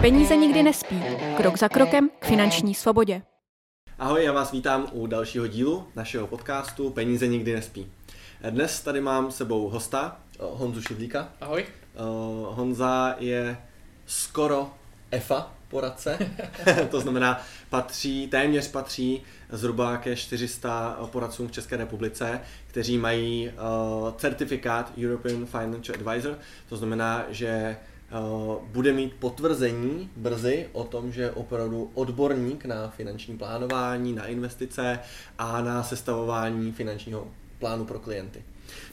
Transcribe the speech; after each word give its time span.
Peníze 0.00 0.36
nikdy 0.36 0.62
nespí. 0.62 1.02
Krok 1.36 1.58
za 1.58 1.68
krokem 1.68 2.10
k 2.18 2.24
finanční 2.26 2.74
svobodě. 2.74 3.22
Ahoj, 3.98 4.24
já 4.24 4.32
vás 4.32 4.52
vítám 4.52 4.86
u 4.92 5.06
dalšího 5.06 5.46
dílu 5.46 5.86
našeho 5.96 6.26
podcastu 6.26 6.90
Peníze 6.90 7.26
nikdy 7.26 7.52
nespí. 7.52 7.92
Dnes 8.50 8.80
tady 8.80 9.00
mám 9.00 9.30
s 9.30 9.36
sebou 9.36 9.68
hosta, 9.68 10.16
eh, 10.34 10.36
Honzu 10.40 10.82
Šidlíka. 10.82 11.28
Ahoj. 11.40 11.64
Eh, 11.68 12.00
Honza 12.48 13.14
je 13.18 13.56
skoro 14.06 14.70
EFA 15.10 15.52
poradce, 15.70 16.18
to 16.90 17.00
znamená 17.00 17.42
patří, 17.70 18.28
téměř 18.28 18.68
patří 18.68 19.22
zhruba 19.52 19.96
ke 19.96 20.16
400 20.16 20.98
poradcům 21.12 21.48
v 21.48 21.52
České 21.52 21.76
republice, 21.76 22.40
kteří 22.66 22.98
mají 22.98 23.48
uh, 23.48 24.10
certifikát 24.16 24.92
European 24.98 25.46
Financial 25.46 25.98
Advisor, 25.98 26.38
to 26.68 26.76
znamená, 26.76 27.24
že 27.28 27.76
uh, 28.20 28.64
bude 28.66 28.92
mít 28.92 29.12
potvrzení 29.18 30.10
brzy 30.16 30.68
o 30.72 30.84
tom, 30.84 31.12
že 31.12 31.22
je 31.22 31.30
opravdu 31.30 31.90
odborník 31.94 32.64
na 32.64 32.88
finanční 32.88 33.38
plánování, 33.38 34.12
na 34.12 34.26
investice 34.26 34.98
a 35.38 35.62
na 35.62 35.82
sestavování 35.82 36.72
finančního 36.72 37.28
plánu 37.58 37.84
pro 37.84 37.98
klienty. 37.98 38.44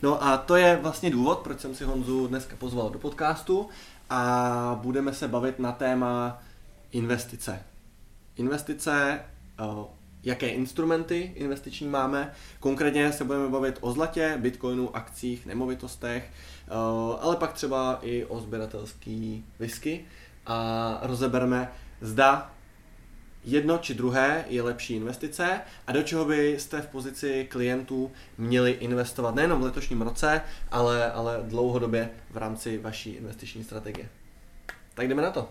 No 0.01 0.23
a 0.23 0.37
to 0.37 0.55
je 0.55 0.79
vlastně 0.81 1.09
důvod, 1.09 1.39
proč 1.39 1.59
jsem 1.59 1.75
si 1.75 1.83
Honzu 1.83 2.27
dneska 2.27 2.55
pozval 2.59 2.89
do 2.89 2.99
podcastu 2.99 3.69
a 4.09 4.79
budeme 4.81 5.13
se 5.13 5.27
bavit 5.27 5.59
na 5.59 5.71
téma 5.71 6.43
investice. 6.91 7.63
Investice, 8.35 9.19
jaké 10.23 10.49
instrumenty 10.49 11.33
investiční 11.35 11.87
máme. 11.87 12.33
Konkrétně 12.59 13.13
se 13.13 13.23
budeme 13.23 13.49
bavit 13.49 13.77
o 13.81 13.91
zlatě, 13.91 14.37
bitcoinu, 14.37 14.95
akcích, 14.95 15.45
nemovitostech, 15.45 16.31
ale 17.21 17.35
pak 17.35 17.53
třeba 17.53 17.99
i 18.01 18.25
o 18.25 18.39
sběratelský 18.39 19.45
whisky 19.59 20.05
a 20.45 20.99
rozebereme, 21.01 21.71
zda 22.01 22.53
jedno 23.43 23.77
či 23.77 23.93
druhé 23.93 24.45
je 24.47 24.61
lepší 24.61 24.95
investice 24.95 25.61
a 25.87 25.91
do 25.91 26.03
čeho 26.03 26.25
byste 26.25 26.81
v 26.81 26.87
pozici 26.87 27.47
klientů 27.49 28.11
měli 28.37 28.71
investovat 28.71 29.35
nejenom 29.35 29.61
v 29.61 29.63
letošním 29.63 30.01
roce, 30.01 30.41
ale, 30.71 31.11
ale 31.11 31.39
dlouhodobě 31.43 32.09
v 32.31 32.37
rámci 32.37 32.77
vaší 32.77 33.09
investiční 33.09 33.63
strategie. 33.63 34.09
Tak 34.93 35.07
jdeme 35.07 35.21
na 35.21 35.31
to. 35.31 35.49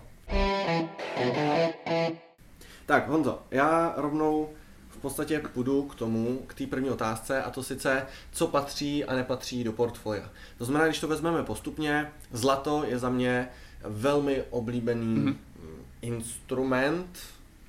Tak 2.85 3.07
Honzo, 3.09 3.41
já 3.51 3.93
rovnou 3.97 4.49
v 4.89 4.97
podstatě 4.97 5.39
půjdu 5.53 5.83
k 5.83 5.95
tomu, 5.95 6.37
k 6.47 6.53
té 6.53 6.67
první 6.67 6.89
otázce 6.89 7.43
a 7.43 7.51
to 7.51 7.63
sice, 7.63 8.05
co 8.31 8.47
patří 8.47 9.05
a 9.05 9.15
nepatří 9.15 9.63
do 9.63 9.73
portfolia. 9.73 10.29
To 10.57 10.65
znamená, 10.65 10.85
když 10.85 10.99
to 10.99 11.07
vezmeme 11.07 11.43
postupně, 11.43 12.11
zlato 12.31 12.83
je 12.87 12.99
za 12.99 13.09
mě 13.09 13.49
velmi 13.83 14.43
oblíbený 14.49 15.15
mm-hmm. 15.17 15.35
instrument, 16.01 17.19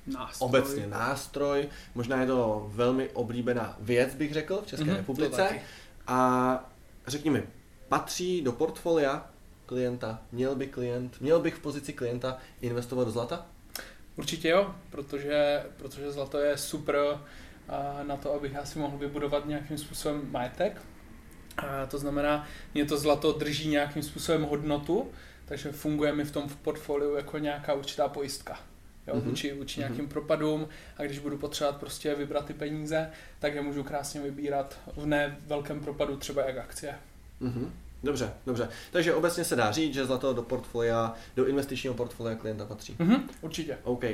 nástroj. 0.07 0.47
obecně 0.49 0.87
nástroj, 0.87 1.67
možná 1.95 2.21
je 2.21 2.27
to 2.27 2.69
velmi 2.73 3.09
oblíbená 3.09 3.77
věc, 3.79 4.15
bych 4.15 4.33
řekl, 4.33 4.61
v 4.61 4.67
České 4.67 4.85
mm-hmm, 4.85 4.97
republice. 4.97 5.59
A 6.07 6.69
řekni 7.07 7.29
mi, 7.29 7.43
patří 7.87 8.41
do 8.41 8.51
portfolia 8.51 9.29
klienta, 9.69 10.21
měl 10.31 10.55
by 10.55 10.67
klient, 10.67 11.21
měl 11.21 11.39
bych 11.39 11.55
v 11.55 11.59
pozici 11.59 11.93
klienta 11.93 12.37
investovat 12.61 13.03
do 13.03 13.11
zlata? 13.11 13.45
Určitě 14.15 14.49
jo, 14.49 14.75
protože, 14.89 15.63
protože 15.77 16.11
zlato 16.11 16.39
je 16.39 16.57
super 16.57 16.95
na 18.07 18.17
to, 18.17 18.33
abych 18.33 18.53
já 18.53 18.65
si 18.65 18.79
mohl 18.79 18.97
vybudovat 18.97 19.45
nějakým 19.45 19.77
způsobem 19.77 20.31
majetek. 20.31 20.81
A 21.57 21.85
to 21.85 21.97
znamená, 21.97 22.47
mě 22.73 22.85
to 22.85 22.97
zlato 22.97 23.31
drží 23.31 23.69
nějakým 23.69 24.03
způsobem 24.03 24.43
hodnotu, 24.43 25.11
takže 25.45 25.71
funguje 25.71 26.13
mi 26.13 26.23
v 26.23 26.31
tom 26.31 26.49
v 26.49 26.55
portfoliu 26.55 27.15
jako 27.15 27.37
nějaká 27.37 27.73
určitá 27.73 28.07
pojistka. 28.07 28.59
Jo, 29.07 29.15
mm-hmm. 29.15 29.21
vůči, 29.21 29.53
vůči 29.53 29.79
nějakým 29.79 30.05
mm-hmm. 30.05 30.09
propadům 30.09 30.67
a 30.97 31.03
když 31.03 31.19
budu 31.19 31.37
potřebovat 31.37 31.79
prostě 31.79 32.15
vybrat 32.15 32.45
ty 32.45 32.53
peníze, 32.53 33.09
tak 33.39 33.55
je 33.55 33.61
můžu 33.61 33.83
krásně 33.83 34.21
vybírat 34.21 34.79
v 34.95 35.05
ne 35.05 35.37
velkém 35.47 35.79
propadu 35.79 36.17
třeba 36.17 36.45
jak 36.45 36.57
akcie. 36.57 36.95
Mm-hmm. 37.41 37.69
Dobře, 38.03 38.33
dobře. 38.45 38.69
Takže 38.91 39.13
obecně 39.13 39.43
se 39.43 39.55
dá 39.55 39.71
říct, 39.71 39.93
že 39.93 40.05
zlato 40.05 40.33
do 40.33 40.41
portfolia, 40.41 41.13
do 41.35 41.45
investičního 41.45 41.95
portfolia 41.95 42.35
klienta 42.35 42.65
patří. 42.65 42.95
Mm-hmm, 42.99 43.23
určitě. 43.41 43.77
OK. 43.83 44.03
Uh, 44.03 44.09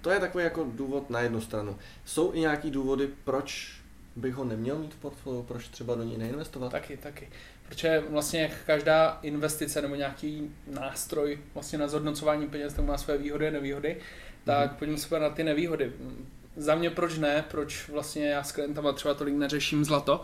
to 0.00 0.10
je 0.10 0.20
takový 0.20 0.44
jako 0.44 0.66
důvod 0.74 1.10
na 1.10 1.20
jednu 1.20 1.40
stranu. 1.40 1.76
Jsou 2.04 2.34
i 2.34 2.40
nějaký 2.40 2.70
důvody, 2.70 3.08
proč 3.24 3.78
bych 4.16 4.34
ho 4.34 4.44
neměl 4.44 4.78
mít 4.78 4.94
v 4.94 4.98
portfoliu, 4.98 5.42
proč 5.42 5.68
třeba 5.68 5.94
do 5.94 6.02
něj 6.02 6.18
neinvestovat? 6.18 6.72
Taky, 6.72 6.96
taky. 6.96 7.28
Protože 7.68 8.02
vlastně 8.10 8.50
každá 8.66 9.18
investice 9.22 9.82
nebo 9.82 9.94
nějaký 9.94 10.50
nástroj 10.66 11.38
vlastně 11.54 11.78
na 11.78 11.88
zhodnocování 11.88 12.48
peněz 12.48 12.74
tam 12.74 12.86
má 12.86 12.98
své 12.98 13.18
výhody 13.18 13.48
a 13.48 13.50
nevýhody, 13.50 13.96
tak 14.44 14.72
mm-hmm. 14.72 14.76
pojďme 14.76 14.98
se 14.98 15.20
na 15.20 15.30
ty 15.30 15.44
nevýhody. 15.44 15.92
Za 16.56 16.74
mě 16.74 16.90
proč 16.90 17.18
ne, 17.18 17.44
proč 17.50 17.88
vlastně 17.88 18.28
já 18.28 18.42
s 18.42 18.52
klientama 18.52 18.92
třeba 18.92 19.14
tolik 19.14 19.34
neřeším 19.34 19.84
zlato, 19.84 20.22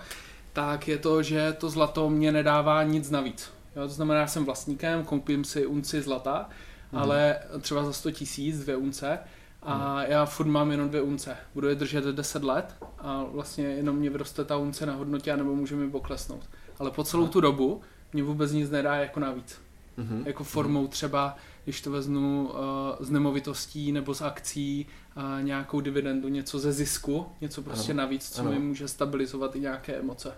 tak 0.54 0.88
je 0.88 0.98
to, 0.98 1.22
že 1.22 1.52
to 1.52 1.70
zlato 1.70 2.10
mě 2.10 2.32
nedává 2.32 2.82
nic 2.82 3.10
navíc. 3.10 3.50
Jo, 3.76 3.82
to 3.82 3.88
znamená, 3.88 4.20
já 4.20 4.26
jsem 4.26 4.44
vlastníkem, 4.44 5.04
koupím 5.04 5.44
si 5.44 5.66
unci 5.66 6.02
zlata, 6.02 6.48
mm. 6.92 6.98
ale 6.98 7.38
třeba 7.60 7.84
za 7.84 7.92
100 7.92 8.10
tisíc 8.10 8.60
dvě 8.60 8.76
unce 8.76 9.18
a 9.62 9.94
mm. 9.94 10.10
já 10.10 10.24
furt 10.24 10.46
mám 10.46 10.70
jenom 10.70 10.88
dvě 10.88 11.02
unce. 11.02 11.36
Budu 11.54 11.68
je 11.68 11.74
držet 11.74 12.04
10 12.04 12.44
let 12.44 12.74
a 12.98 13.24
vlastně 13.32 13.64
jenom 13.64 13.96
mě 13.96 14.10
vyroste 14.10 14.44
ta 14.44 14.56
unce 14.56 14.86
na 14.86 14.94
hodnotě 14.94 15.36
nebo 15.36 15.54
může 15.54 15.76
mi 15.76 15.90
poklesnout. 15.90 16.42
Ale 16.78 16.90
po 16.90 17.04
celou 17.04 17.28
tu 17.28 17.40
dobu 17.40 17.80
mě 18.12 18.22
vůbec 18.22 18.52
nic 18.52 18.70
nedá 18.70 18.96
jako 18.96 19.20
navíc. 19.20 19.60
Mm-hmm. 19.98 20.26
Jako 20.26 20.44
formou 20.44 20.86
třeba, 20.86 21.36
když 21.64 21.80
to 21.80 21.90
vezmu 21.90 22.48
uh, 22.48 22.58
z 23.00 23.10
nemovitostí 23.10 23.92
nebo 23.92 24.14
z 24.14 24.22
akcí, 24.22 24.86
uh, 25.16 25.42
nějakou 25.42 25.80
dividendu, 25.80 26.28
něco 26.28 26.58
ze 26.58 26.72
zisku, 26.72 27.26
něco 27.40 27.62
prostě 27.62 27.92
ano. 27.92 28.02
navíc, 28.02 28.30
co 28.30 28.40
ano. 28.40 28.50
mi 28.50 28.58
může 28.58 28.88
stabilizovat 28.88 29.56
i 29.56 29.60
nějaké 29.60 29.94
emoce. 29.96 30.32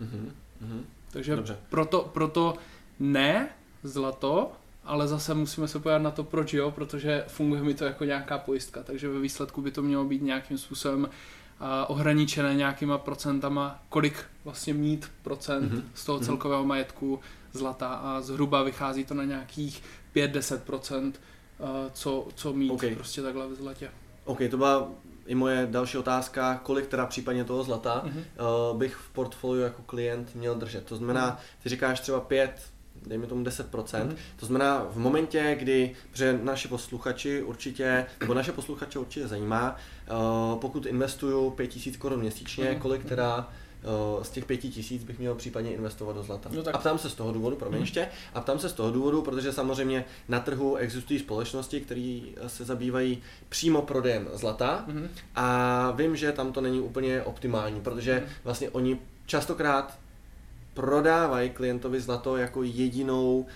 Mm-hmm. 0.00 0.80
Takže 1.10 1.36
Dobře. 1.36 1.58
Proto, 1.70 2.10
proto 2.12 2.54
ne 3.00 3.48
zlato, 3.82 4.52
ale 4.84 5.08
zase 5.08 5.34
musíme 5.34 5.68
se 5.68 5.78
podívat 5.78 5.98
na 5.98 6.10
to, 6.10 6.24
proč 6.24 6.52
jo, 6.52 6.70
protože 6.70 7.24
funguje 7.28 7.62
mi 7.62 7.74
to 7.74 7.84
jako 7.84 8.04
nějaká 8.04 8.38
pojistka, 8.38 8.82
takže 8.82 9.08
ve 9.08 9.20
výsledku 9.20 9.62
by 9.62 9.70
to 9.70 9.82
mělo 9.82 10.04
být 10.04 10.22
nějakým 10.22 10.58
způsobem 10.58 11.08
ohraničené 11.86 12.54
nějakýma 12.54 12.98
procentama, 12.98 13.82
kolik 13.88 14.24
vlastně 14.44 14.74
mít 14.74 15.10
procent 15.22 15.72
mm-hmm. 15.72 15.82
z 15.94 16.04
toho 16.04 16.18
mhm. 16.18 16.26
celkového 16.26 16.64
majetku 16.64 17.20
zlata 17.52 17.88
a 17.88 18.20
zhruba 18.20 18.62
vychází 18.62 19.04
to 19.04 19.14
na 19.14 19.24
nějakých 19.24 19.82
5-10 20.16 20.58
procent, 20.58 21.20
co, 21.92 22.28
co 22.34 22.52
mít 22.52 22.70
okay. 22.70 22.94
prostě 22.94 23.22
takhle 23.22 23.48
ve 23.48 23.54
zlatě. 23.54 23.90
OK, 24.24 24.38
to 24.50 24.56
byla 24.56 24.88
i 25.26 25.34
moje 25.34 25.68
další 25.70 25.98
otázka, 25.98 26.60
kolik 26.62 26.86
teda 26.86 27.06
případně 27.06 27.44
toho 27.44 27.64
zlata 27.64 28.02
mm-hmm. 28.04 28.70
uh, 28.70 28.78
bych 28.78 28.94
v 28.94 29.10
portfoliu 29.10 29.62
jako 29.62 29.82
klient 29.82 30.34
měl 30.34 30.54
držet. 30.54 30.84
To 30.84 30.96
znamená, 30.96 31.26
mhm. 31.26 31.36
ty 31.62 31.68
říkáš 31.68 32.00
třeba 32.00 32.20
5, 32.20 32.62
dejme 33.06 33.26
tomu 33.26 33.44
10%. 33.44 33.64
Mm-hmm. 33.72 34.16
To 34.36 34.46
znamená 34.46 34.86
v 34.90 34.98
momentě, 34.98 35.56
kdy, 35.58 35.94
protože 36.10 36.40
naši 36.42 36.68
posluchači 36.68 37.42
určitě, 37.42 38.06
nebo 38.20 38.34
naše 38.34 38.52
posluchače 38.52 38.98
určitě 38.98 39.28
zajímá, 39.28 39.76
uh, 40.10 40.58
pokud 40.58 40.86
investuju 40.86 41.50
5000 41.50 41.96
korun 41.96 42.20
měsíčně, 42.20 42.64
mm-hmm. 42.64 42.78
kolik 42.78 43.04
teda 43.04 43.52
z 44.22 44.30
těch 44.30 44.44
pěti 44.44 44.70
tisíc 44.70 45.04
bych 45.04 45.18
měl 45.18 45.34
případně 45.34 45.72
investovat 45.72 46.12
do 46.12 46.22
zlata. 46.22 46.50
No 46.52 46.62
tak. 46.62 46.74
A 46.74 46.78
ptám 46.78 46.98
se 46.98 47.10
z 47.10 47.14
toho 47.14 47.32
důvodu, 47.32 47.56
promiň 47.56 47.78
mm. 47.78 47.82
ještě, 47.82 48.08
a 48.34 48.40
ptám 48.40 48.58
se 48.58 48.68
z 48.68 48.72
toho 48.72 48.90
důvodu, 48.90 49.22
protože 49.22 49.52
samozřejmě 49.52 50.04
na 50.28 50.40
trhu 50.40 50.76
existují 50.76 51.18
společnosti, 51.18 51.80
které 51.80 52.20
se 52.46 52.64
zabývají 52.64 53.22
přímo 53.48 53.82
prodejem 53.82 54.28
zlata 54.32 54.84
mm. 54.86 55.08
a 55.34 55.90
vím, 55.90 56.16
že 56.16 56.32
tam 56.32 56.52
to 56.52 56.60
není 56.60 56.80
úplně 56.80 57.22
optimální, 57.22 57.80
protože 57.80 58.14
mm. 58.14 58.32
vlastně 58.44 58.70
oni 58.70 58.98
častokrát 59.26 59.98
prodávají 60.74 61.50
klientovi 61.50 62.00
zlato 62.00 62.36
jako 62.36 62.62
jedinou 62.62 63.46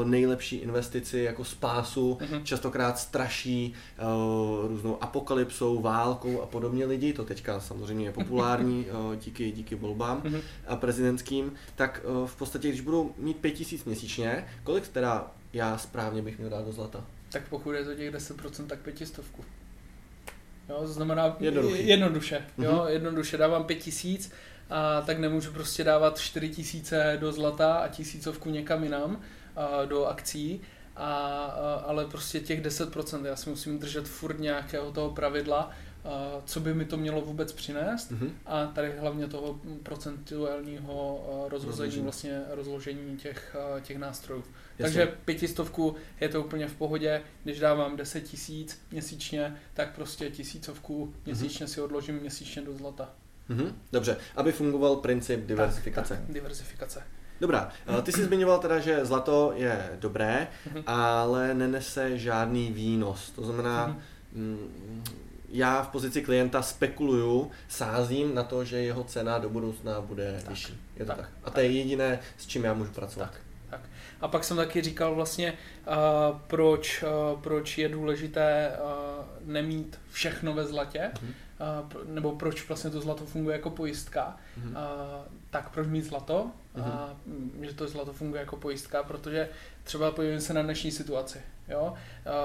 uh, 0.00 0.04
nejlepší 0.04 0.56
investici, 0.56 1.18
jako 1.18 1.44
spásu, 1.44 2.18
mm-hmm. 2.20 2.42
častokrát 2.42 2.98
straší 2.98 3.74
uh, 3.98 4.68
různou 4.68 5.02
apokalypsou, 5.02 5.80
válkou 5.80 6.42
a 6.42 6.46
podobně 6.46 6.86
lidi, 6.86 7.12
to 7.12 7.24
teďka 7.24 7.60
samozřejmě 7.60 8.04
je 8.04 8.12
populární 8.12 8.86
uh, 8.86 9.16
díky, 9.24 9.52
díky 9.52 9.74
volbám 9.74 10.22
mm-hmm. 10.22 10.40
a 10.66 10.76
prezidentským, 10.76 11.52
tak 11.74 12.00
uh, 12.04 12.26
v 12.26 12.36
podstatě, 12.36 12.68
když 12.68 12.80
budu 12.80 13.14
mít 13.18 13.36
5000 13.36 13.84
měsíčně, 13.84 14.46
kolik 14.64 14.88
teda 14.88 15.30
já 15.52 15.78
správně 15.78 16.22
bych 16.22 16.38
měl 16.38 16.50
dát 16.50 16.64
do 16.64 16.72
zlata? 16.72 17.04
Tak 17.32 17.48
pokud 17.48 17.72
je 17.72 17.84
to 17.84 17.94
těch 17.94 18.14
10%, 18.14 18.66
tak 18.66 18.78
pětistovku. 18.78 19.44
Jo, 20.68 20.76
to 20.80 20.88
znamená 20.88 21.36
jednoduše. 21.40 21.82
jednoduše, 21.82 22.44
jo, 22.58 22.72
mm-hmm. 22.72 22.86
jednoduše 22.86 23.36
dávám 23.36 23.64
5000 23.64 24.30
a 24.70 25.00
tak 25.00 25.18
nemůžu 25.18 25.52
prostě 25.52 25.84
dávat 25.84 26.18
4 26.18 26.48
tisíce 26.48 27.16
do 27.20 27.32
zlata 27.32 27.74
a 27.74 27.88
tisícovku 27.88 28.50
někam 28.50 28.82
jinam 28.84 29.20
a, 29.56 29.84
do 29.84 30.06
akcí, 30.06 30.60
a, 30.96 31.06
a, 31.06 31.74
ale 31.86 32.04
prostě 32.06 32.40
těch 32.40 32.62
10% 32.62 33.24
já 33.24 33.36
si 33.36 33.50
musím 33.50 33.78
držet 33.78 34.08
furt 34.08 34.38
nějakého 34.40 34.92
toho 34.92 35.10
pravidla, 35.10 35.70
co 36.44 36.60
by 36.60 36.74
mi 36.74 36.84
to 36.84 36.96
mělo 36.96 37.20
vůbec 37.20 37.52
přinést 37.52 38.10
Mhm. 38.10 38.32
a 38.46 38.66
tady 38.66 38.92
hlavně 38.98 39.26
toho 39.28 39.60
procentuálního 39.82 41.24
rozhození, 41.48 41.70
Rozložení. 41.80 42.02
vlastně 42.02 42.42
rozložení 42.50 43.16
těch, 43.16 43.56
těch 43.82 43.98
nástrojů. 43.98 44.44
Jasně. 44.78 44.94
Takže 45.00 45.16
pětistovku 45.24 45.96
je 46.20 46.28
to 46.28 46.42
úplně 46.42 46.66
v 46.68 46.74
pohodě, 46.74 47.22
když 47.44 47.58
dávám 47.58 47.96
10 47.96 48.20
tisíc 48.20 48.80
měsíčně, 48.90 49.56
tak 49.74 49.94
prostě 49.94 50.30
tisícovku 50.30 51.14
měsíčně 51.26 51.66
si 51.66 51.80
odložím 51.80 52.14
měsíčně 52.20 52.62
do 52.62 52.72
zlata. 52.76 53.10
Mhm. 53.48 53.72
Dobře, 53.92 54.16
aby 54.36 54.52
fungoval 54.52 54.96
princip 54.96 55.46
diversifikace. 55.46 56.14
Tak, 56.14 56.22
tak, 56.24 56.32
diversifikace. 56.34 57.02
Dobrá, 57.40 57.70
eh, 57.98 58.02
ty 58.02 58.12
jsi 58.12 58.24
zmiňoval 58.24 58.58
teda, 58.58 58.78
že 58.78 59.04
zlato 59.04 59.52
je 59.56 59.90
dobré, 60.00 60.48
Mhm. 60.72 60.82
ale 60.86 61.54
nenese 61.54 62.18
žádný 62.18 62.72
výnos. 62.72 63.30
To 63.30 63.44
znamená, 63.44 63.86
Mhm. 63.86 63.98
mm, 64.32 65.04
já 65.48 65.82
v 65.82 65.88
pozici 65.88 66.22
klienta 66.22 66.62
spekuluju, 66.62 67.50
sázím 67.68 68.34
na 68.34 68.42
to, 68.42 68.64
že 68.64 68.76
jeho 68.76 69.04
cena 69.04 69.38
do 69.38 69.48
budoucna 69.50 70.00
bude 70.00 70.36
Tak, 70.40 70.50
vyšší. 70.50 70.80
Je 70.96 71.04
to 71.04 71.12
tak. 71.12 71.20
tak, 71.20 71.28
A 71.44 71.50
to 71.50 71.60
je 71.60 71.66
jediné, 71.70 72.18
s 72.38 72.46
čím 72.46 72.64
já 72.64 72.74
můžu 72.74 72.90
pracovat. 72.92 73.30
Tak, 73.30 73.40
tak. 73.70 73.80
A 74.20 74.28
pak 74.28 74.44
jsem 74.44 74.56
taky 74.56 74.82
říkal 74.82 75.14
vlastně, 75.14 75.52
uh, 75.52 76.38
proč, 76.46 77.02
uh, 77.32 77.40
proč 77.40 77.78
je 77.78 77.88
důležité 77.88 78.72
uh, 78.78 79.24
nemít 79.52 80.00
všechno 80.10 80.52
ve 80.54 80.64
zlatě, 80.66 81.10
Mhm. 81.22 81.32
uh, 82.04 82.14
nebo 82.14 82.32
proč 82.32 82.68
vlastně 82.68 82.90
to 82.90 83.00
zlato 83.00 83.26
funguje 83.26 83.56
jako 83.56 83.70
pojistka. 83.70 84.36
Mhm. 84.56 84.68
Uh, 84.70 84.76
tak 85.50 85.70
proč 85.70 85.86
mít 85.86 86.02
zlato? 86.04 86.50
Mhm. 86.74 86.84
A 86.90 87.16
mm, 87.26 87.58
že 87.62 87.74
to 87.74 87.88
zlato 87.88 88.12
funguje 88.12 88.40
jako 88.40 88.56
pojistka, 88.56 89.02
protože 89.02 89.48
třeba 89.86 90.10
podívejme 90.10 90.40
se 90.40 90.54
na 90.54 90.62
dnešní 90.62 90.90
situaci. 90.90 91.38
Jo? 91.68 91.94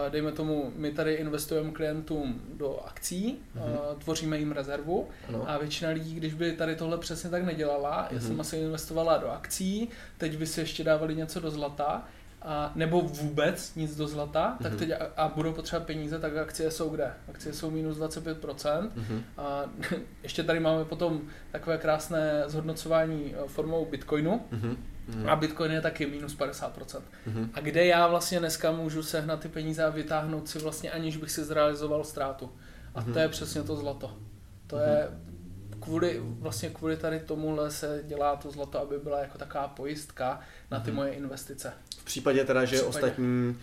Dejme 0.10 0.32
tomu, 0.32 0.72
my 0.76 0.92
tady 0.92 1.14
investujeme 1.14 1.72
klientům 1.72 2.42
do 2.54 2.80
akcí, 2.86 3.40
Mhm. 3.56 3.64
uh, 3.66 4.00
tvoříme 4.00 4.38
jim 4.38 4.52
rezervu 4.52 5.08
Ano. 5.28 5.50
a 5.50 5.58
většina 5.58 5.92
lidí, 5.92 6.16
když 6.16 6.34
by 6.34 6.52
tady 6.52 6.76
tohle 6.76 6.98
přesně 6.98 7.30
tak 7.30 7.44
nedělala, 7.44 8.08
já 8.12 8.18
Mhm. 8.18 8.28
jsem 8.28 8.42
asi 8.42 8.58
investovala 8.58 9.18
do 9.18 9.30
akcí, 9.32 9.90
teď 10.18 10.38
by 10.38 10.48
si 10.48 10.60
ještě 10.60 10.84
dávali 10.84 11.16
něco 11.16 11.40
do 11.40 11.52
zlata, 11.52 12.04
a, 12.44 12.72
nebo 12.76 13.02
vůbec 13.02 13.76
nic 13.76 13.96
do 13.96 14.08
zlata, 14.08 14.58
tak 14.64 14.72
Mhm. 14.72 14.80
teď 14.80 14.92
a, 14.92 15.06
a 15.18 15.28
budou 15.28 15.54
potřebovat 15.54 15.86
peníze, 15.88 16.20
tak 16.20 16.38
akcie 16.38 16.72
jsou 16.72 16.90
kde? 16.90 17.14
Akcie 17.30 17.54
jsou 17.54 17.72
minus 17.72 17.98
25%. 17.98 18.92
Mhm. 18.96 19.24
A 19.38 19.64
ještě 20.24 20.44
tady 20.44 20.60
máme 20.60 20.86
potom 20.86 21.22
takové 21.52 21.78
krásné 21.78 22.44
zhodnocování 22.48 23.36
eh, 23.36 23.48
formou 23.48 23.86
Bitcoinu 23.86 24.42
Mhm. 24.52 24.78
Mhm. 25.08 25.30
a 25.30 25.36
Bitcoin 25.36 25.72
je 25.72 25.82
taky 25.82 26.06
minus 26.06 26.36
50%. 26.36 27.02
Mhm. 27.26 27.50
A 27.54 27.60
kde 27.60 27.86
já 27.86 28.08
vlastně 28.08 28.40
dneska 28.40 28.72
můžu 28.72 29.04
sehnat 29.04 29.40
ty 29.40 29.48
peníze 29.48 29.84
a 29.84 29.90
vytáhnout 29.90 30.50
si 30.50 30.60
vlastně 30.60 30.92
aniž 30.92 31.18
bych 31.18 31.32
si 31.32 31.44
zrealizoval 31.44 32.04
ztrátu. 32.04 32.52
A 32.96 33.02
Mhm. 33.02 33.14
to 33.14 33.20
je 33.20 33.28
přesně 33.30 33.64
to 33.64 33.76
zlato. 33.76 34.18
To 34.68 34.78
je 34.80 35.08
kvůli, 35.80 36.22
vlastně 36.24 36.70
kvůli 36.70 36.98
tady 36.98 37.20
tomuhle 37.20 37.72
se 37.72 38.02
dělá 38.08 38.36
to 38.36 38.52
zlato, 38.52 38.82
aby 38.82 38.98
byla 39.00 39.20
jako 39.20 39.38
taková 39.38 39.68
pojistka 39.68 40.40
na 40.72 40.80
ty 40.80 40.92
Mhm. 40.92 40.96
moje 40.96 41.12
investice. 41.14 41.74
V 41.98 42.04
případě 42.06 42.46
teda, 42.46 42.66
že 42.66 42.78
V 42.78 42.80
případě. 42.80 43.06
ostatní 43.06 43.58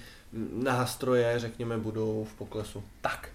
nástroje, 0.52 1.38
řekněme, 1.38 1.78
budou 1.78 2.24
v 2.24 2.34
poklesu. 2.34 2.84
Tak. 3.00 3.27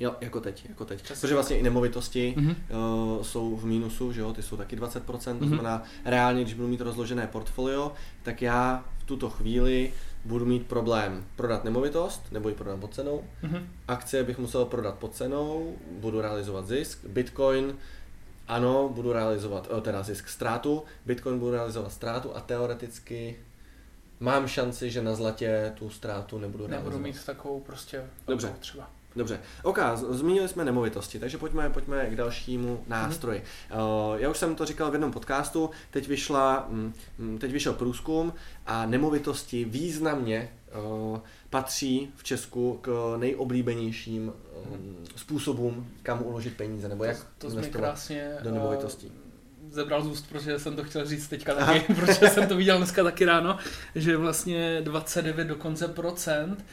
Jo, 0.00 0.14
jako 0.20 0.40
teď, 0.40 0.64
jako 0.68 0.84
teď. 0.84 1.02
Přesně. 1.02 1.20
Protože 1.20 1.34
vlastně 1.34 1.58
i 1.58 1.62
nemovitosti 1.62 2.34
Mhm. 2.36 2.50
uh, 2.50 3.22
jsou 3.22 3.56
v 3.56 3.64
mínusu, 3.66 4.12
že 4.12 4.20
jo, 4.20 4.32
ty 4.32 4.42
jsou 4.42 4.56
taky 4.56 4.76
20%, 4.76 5.38
to 5.38 5.44
Mhm. 5.44 5.54
znamená 5.54 5.82
reálně, 6.04 6.42
když 6.42 6.54
budu 6.54 6.68
mít 6.68 6.80
rozložené 6.80 7.26
portfolio, 7.26 7.92
tak 8.22 8.42
já 8.42 8.84
v 8.98 9.04
tuto 9.04 9.30
chvíli 9.30 9.92
budu 10.24 10.44
mít 10.46 10.66
problém 10.66 11.24
prodat 11.36 11.64
nemovitost, 11.64 12.22
nebo 12.32 12.48
ji 12.48 12.54
prodám 12.54 12.80
pod 12.80 12.94
cenou, 12.94 13.24
Mhm. 13.42 13.68
akcie 13.88 14.24
bych 14.24 14.38
musel 14.38 14.64
prodat 14.64 14.94
pod 14.94 15.14
cenou, 15.14 15.76
budu 16.00 16.20
realizovat 16.20 16.66
zisk, 16.66 17.04
bitcoin, 17.06 17.76
ano, 18.48 18.88
budu 18.94 19.12
realizovat, 19.12 19.68
eh, 19.78 19.80
teda 19.80 20.02
zisk 20.02 20.28
ztrátu, 20.28 20.82
bitcoin 21.06 21.38
budu 21.38 21.50
realizovat 21.50 21.92
ztrátu 21.92 22.36
a 22.36 22.40
teoreticky 22.40 23.36
mám 24.20 24.46
šanci, 24.48 24.90
že 24.90 25.02
na 25.02 25.14
zlatě 25.14 25.72
tu 25.74 25.90
ztrátu 25.90 26.38
nebudu 26.38 26.66
realizovat. 26.66 26.90
Nebudu 26.92 27.04
mít 27.04 27.24
takovou 27.26 27.60
prostě 27.60 28.04
Dobře. 28.26 28.52
třeba. 28.60 28.90
Dobře, 29.16 29.40
OK, 29.62 29.78
zmínili 30.10 30.48
jsme 30.48 30.64
nemovitosti, 30.64 31.18
takže 31.18 31.38
pojďme, 31.38 31.70
pojďme 31.70 32.06
k 32.10 32.16
dalšímu 32.16 32.84
nástroji. 32.86 33.42
Uh, 33.72 34.16
já 34.16 34.30
už 34.30 34.38
jsem 34.38 34.54
to 34.54 34.64
říkal 34.64 34.90
v 34.90 34.94
jednom 34.94 35.12
podcastu, 35.12 35.70
teď, 35.90 36.08
vyšla, 36.08 36.66
mm, 36.68 36.92
mm, 37.18 37.38
teď 37.38 37.52
vyšel 37.52 37.72
průzkum 37.72 38.32
a 38.66 38.86
nemovitosti 38.86 39.64
významně 39.64 40.52
uh, 41.12 41.18
patří 41.50 42.10
v 42.16 42.24
Česku 42.24 42.78
k 42.82 43.16
nejoblíbenějším 43.18 44.32
um, 44.72 44.96
způsobům, 45.16 45.88
kam 46.02 46.22
uložit 46.22 46.56
peníze, 46.56 46.88
nebo 46.88 47.04
jak 47.04 47.26
to, 47.38 47.48
investovat 47.48 47.86
krásně 47.86 48.36
do 48.42 48.50
eh, 48.50 48.52
nemovitostí. 48.52 49.12
zebral 49.70 50.02
z 50.02 50.06
úst, 50.06 50.28
protože 50.28 50.58
jsem 50.58 50.76
to 50.76 50.84
chtěl 50.84 51.06
říct 51.06 51.28
teďka 51.28 51.54
taky, 51.54 51.94
protože 52.00 52.28
jsem 52.28 52.48
to 52.48 52.56
viděl 52.56 52.76
dneska 52.76 53.04
taky 53.04 53.24
ráno, 53.24 53.58
že 53.94 54.16
vlastně 54.16 54.80
29 54.80 55.44
dokonce 55.44 55.88
procent 55.88 56.64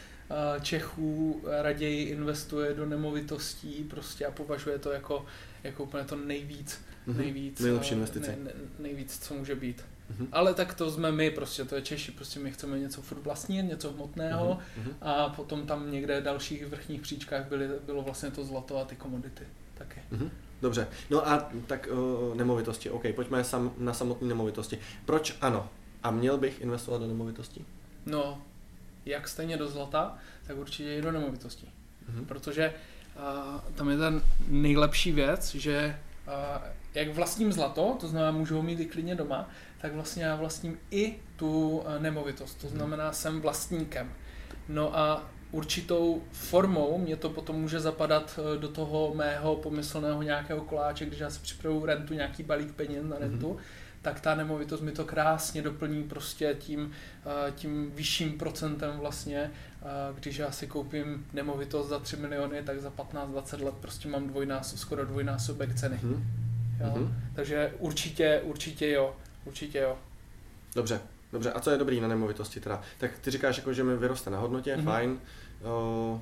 Čechů 0.62 1.42
raději 1.62 2.04
investuje 2.04 2.74
do 2.74 2.86
nemovitostí 2.86 3.84
prostě 3.90 4.26
a 4.26 4.32
považuje 4.32 4.80
to 4.80 4.92
jako, 4.92 5.26
jako 5.64 5.84
úplně 5.84 6.04
to 6.04 6.16
nejvíc, 6.16 6.82
Mhm. 7.08 7.18
nejvíc, 7.18 7.60
Nejlepší 7.60 7.92
eh, 7.92 7.94
investice. 7.96 8.28
Nej, 8.32 8.40
nej, 8.44 8.54
nejvíc, 8.80 9.20
co 9.20 9.34
může 9.34 9.56
být. 9.56 9.86
Mhm. 10.10 10.28
Ale 10.32 10.54
tak 10.54 10.74
to 10.74 10.92
jsme 10.92 11.12
my, 11.12 11.32
prostě 11.32 11.66
to 11.66 11.76
je 11.76 11.82
Češi, 11.82 12.12
prostě 12.12 12.40
my 12.40 12.52
chceme 12.52 12.80
něco 12.80 13.02
furt 13.02 13.20
vlastnit, 13.24 13.64
něco 13.64 13.92
hmotného 13.92 14.58
Mhm, 14.78 14.86
mhm. 14.88 14.96
a 15.02 15.30
potom 15.30 15.68
tam 15.68 15.92
někde 15.92 16.22
v 16.22 16.24
dalších 16.24 16.66
vrchních 16.66 17.02
příčkách 17.02 17.48
byly, 17.48 17.68
bylo 17.86 18.02
vlastně 18.02 18.32
to 18.32 18.46
zlato 18.46 18.78
a 18.78 18.86
ty 18.86 18.96
komodity 18.96 19.44
taky. 19.74 20.02
Mhm. 20.12 20.30
Dobře, 20.62 20.88
no 21.10 21.28
a 21.28 21.50
tak 21.68 21.88
uh, 21.92 22.36
nemovitosti, 22.38 22.90
OK, 22.90 23.04
pojďme 23.16 23.44
sam, 23.44 23.74
na 23.78 23.94
samotné 23.94 24.28
nemovitosti. 24.28 24.80
Proč 25.06 25.38
ano? 25.42 25.70
A 26.04 26.12
měl 26.12 26.38
bych 26.38 26.62
investovat 26.62 26.98
do 26.98 27.08
nemovitostí? 27.08 27.66
No, 28.06 28.42
jak 29.06 29.28
stejně 29.28 29.58
do 29.58 29.70
zlata, 29.70 30.18
tak 30.48 30.58
určitě 30.58 30.96
i 30.96 31.02
do 31.02 31.12
nemovitostí. 31.12 31.72
Mhm. 32.10 32.26
Protože 32.26 32.74
uh, 33.16 33.62
tam 33.76 33.90
je 33.90 33.98
ta 33.98 34.14
nejlepší 34.48 35.12
věc, 35.12 35.56
že 35.56 36.00
uh, 36.28 36.68
jak 36.94 37.14
vlastním 37.14 37.54
zlato, 37.54 37.98
to 38.00 38.08
znamená, 38.08 38.32
můžu 38.32 38.56
ho 38.56 38.64
mít 38.64 38.80
i 38.80 38.86
klidně 38.86 39.16
doma, 39.16 39.50
tak 39.82 39.94
vlastně 39.94 40.24
já 40.24 40.36
vlastním 40.36 40.78
i 40.92 41.16
tu 41.36 41.78
uh, 41.78 42.02
nemovitost, 42.02 42.62
to 42.62 42.68
znamená, 42.68 43.12
jsem 43.12 43.42
vlastníkem. 43.42 44.12
No 44.70 44.98
a 44.98 45.30
určitou 45.54 46.22
formou 46.32 46.98
mě 46.98 47.16
to 47.16 47.30
potom 47.30 47.56
může 47.56 47.80
zapadat 47.80 48.40
eh, 48.40 48.58
do 48.58 48.68
toho 48.68 49.14
mého 49.16 49.56
pomyslného 49.56 50.22
nějakého 50.22 50.62
koláče, 50.62 51.06
když 51.06 51.20
já 51.20 51.30
si 51.30 51.40
připravu 51.40 51.86
rentu, 51.86 52.14
nějaký 52.14 52.44
balík 52.44 52.74
peněz 52.74 53.06
na 53.06 53.18
rentu, 53.20 53.58
tak 54.04 54.20
ta 54.22 54.36
nemovitost 54.36 54.82
mi 54.82 54.92
to 54.92 55.06
krásně 55.06 55.62
doplní 55.62 56.04
prostě 56.04 56.56
tím, 56.60 56.92
eh, 57.48 57.52
tím 57.52 57.92
vyšším 57.92 58.38
procentem 58.38 58.98
vlastně, 59.00 59.52
eh, 59.82 59.86
když 60.20 60.38
já 60.38 60.52
si 60.52 60.68
koupím 60.68 61.26
nemovitost 61.34 61.90
za 61.90 62.00
3 62.00 62.18
miliony, 62.18 62.64
tak 62.64 62.80
za 62.82 62.90
15-20 62.90 63.62
let 63.62 63.74
prostě 63.82 64.08
mám 64.08 64.28
dvojnásob, 64.28 64.80
skoro 64.80 65.06
dvojnásobek 65.06 65.76
ceny. 65.76 66.00
Mhm. 66.04 66.24
Jo? 66.80 66.94
Mhm. 66.96 67.16
Takže 67.36 67.74
určitě, 67.80 68.42
určitě 68.44 68.90
jo, 68.92 69.16
určitě 69.46 69.80
jo. 69.80 69.98
Dobře, 70.76 71.00
dobře. 71.32 71.52
A 71.52 71.60
co 71.60 71.72
je 71.72 71.78
dobrý 71.78 72.02
na 72.02 72.08
nemovitosti 72.08 72.60
teda? 72.60 72.82
Tak 72.98 73.12
ty 73.22 73.32
říkáš, 73.32 73.58
jako, 73.58 73.74
že 73.74 73.84
mi 73.84 73.98
vyroste 73.98 74.30
na 74.30 74.40
hodnotě, 74.40 74.76
Mhm. 74.76 74.86
fajn. 74.86 75.20
O, 75.64 76.22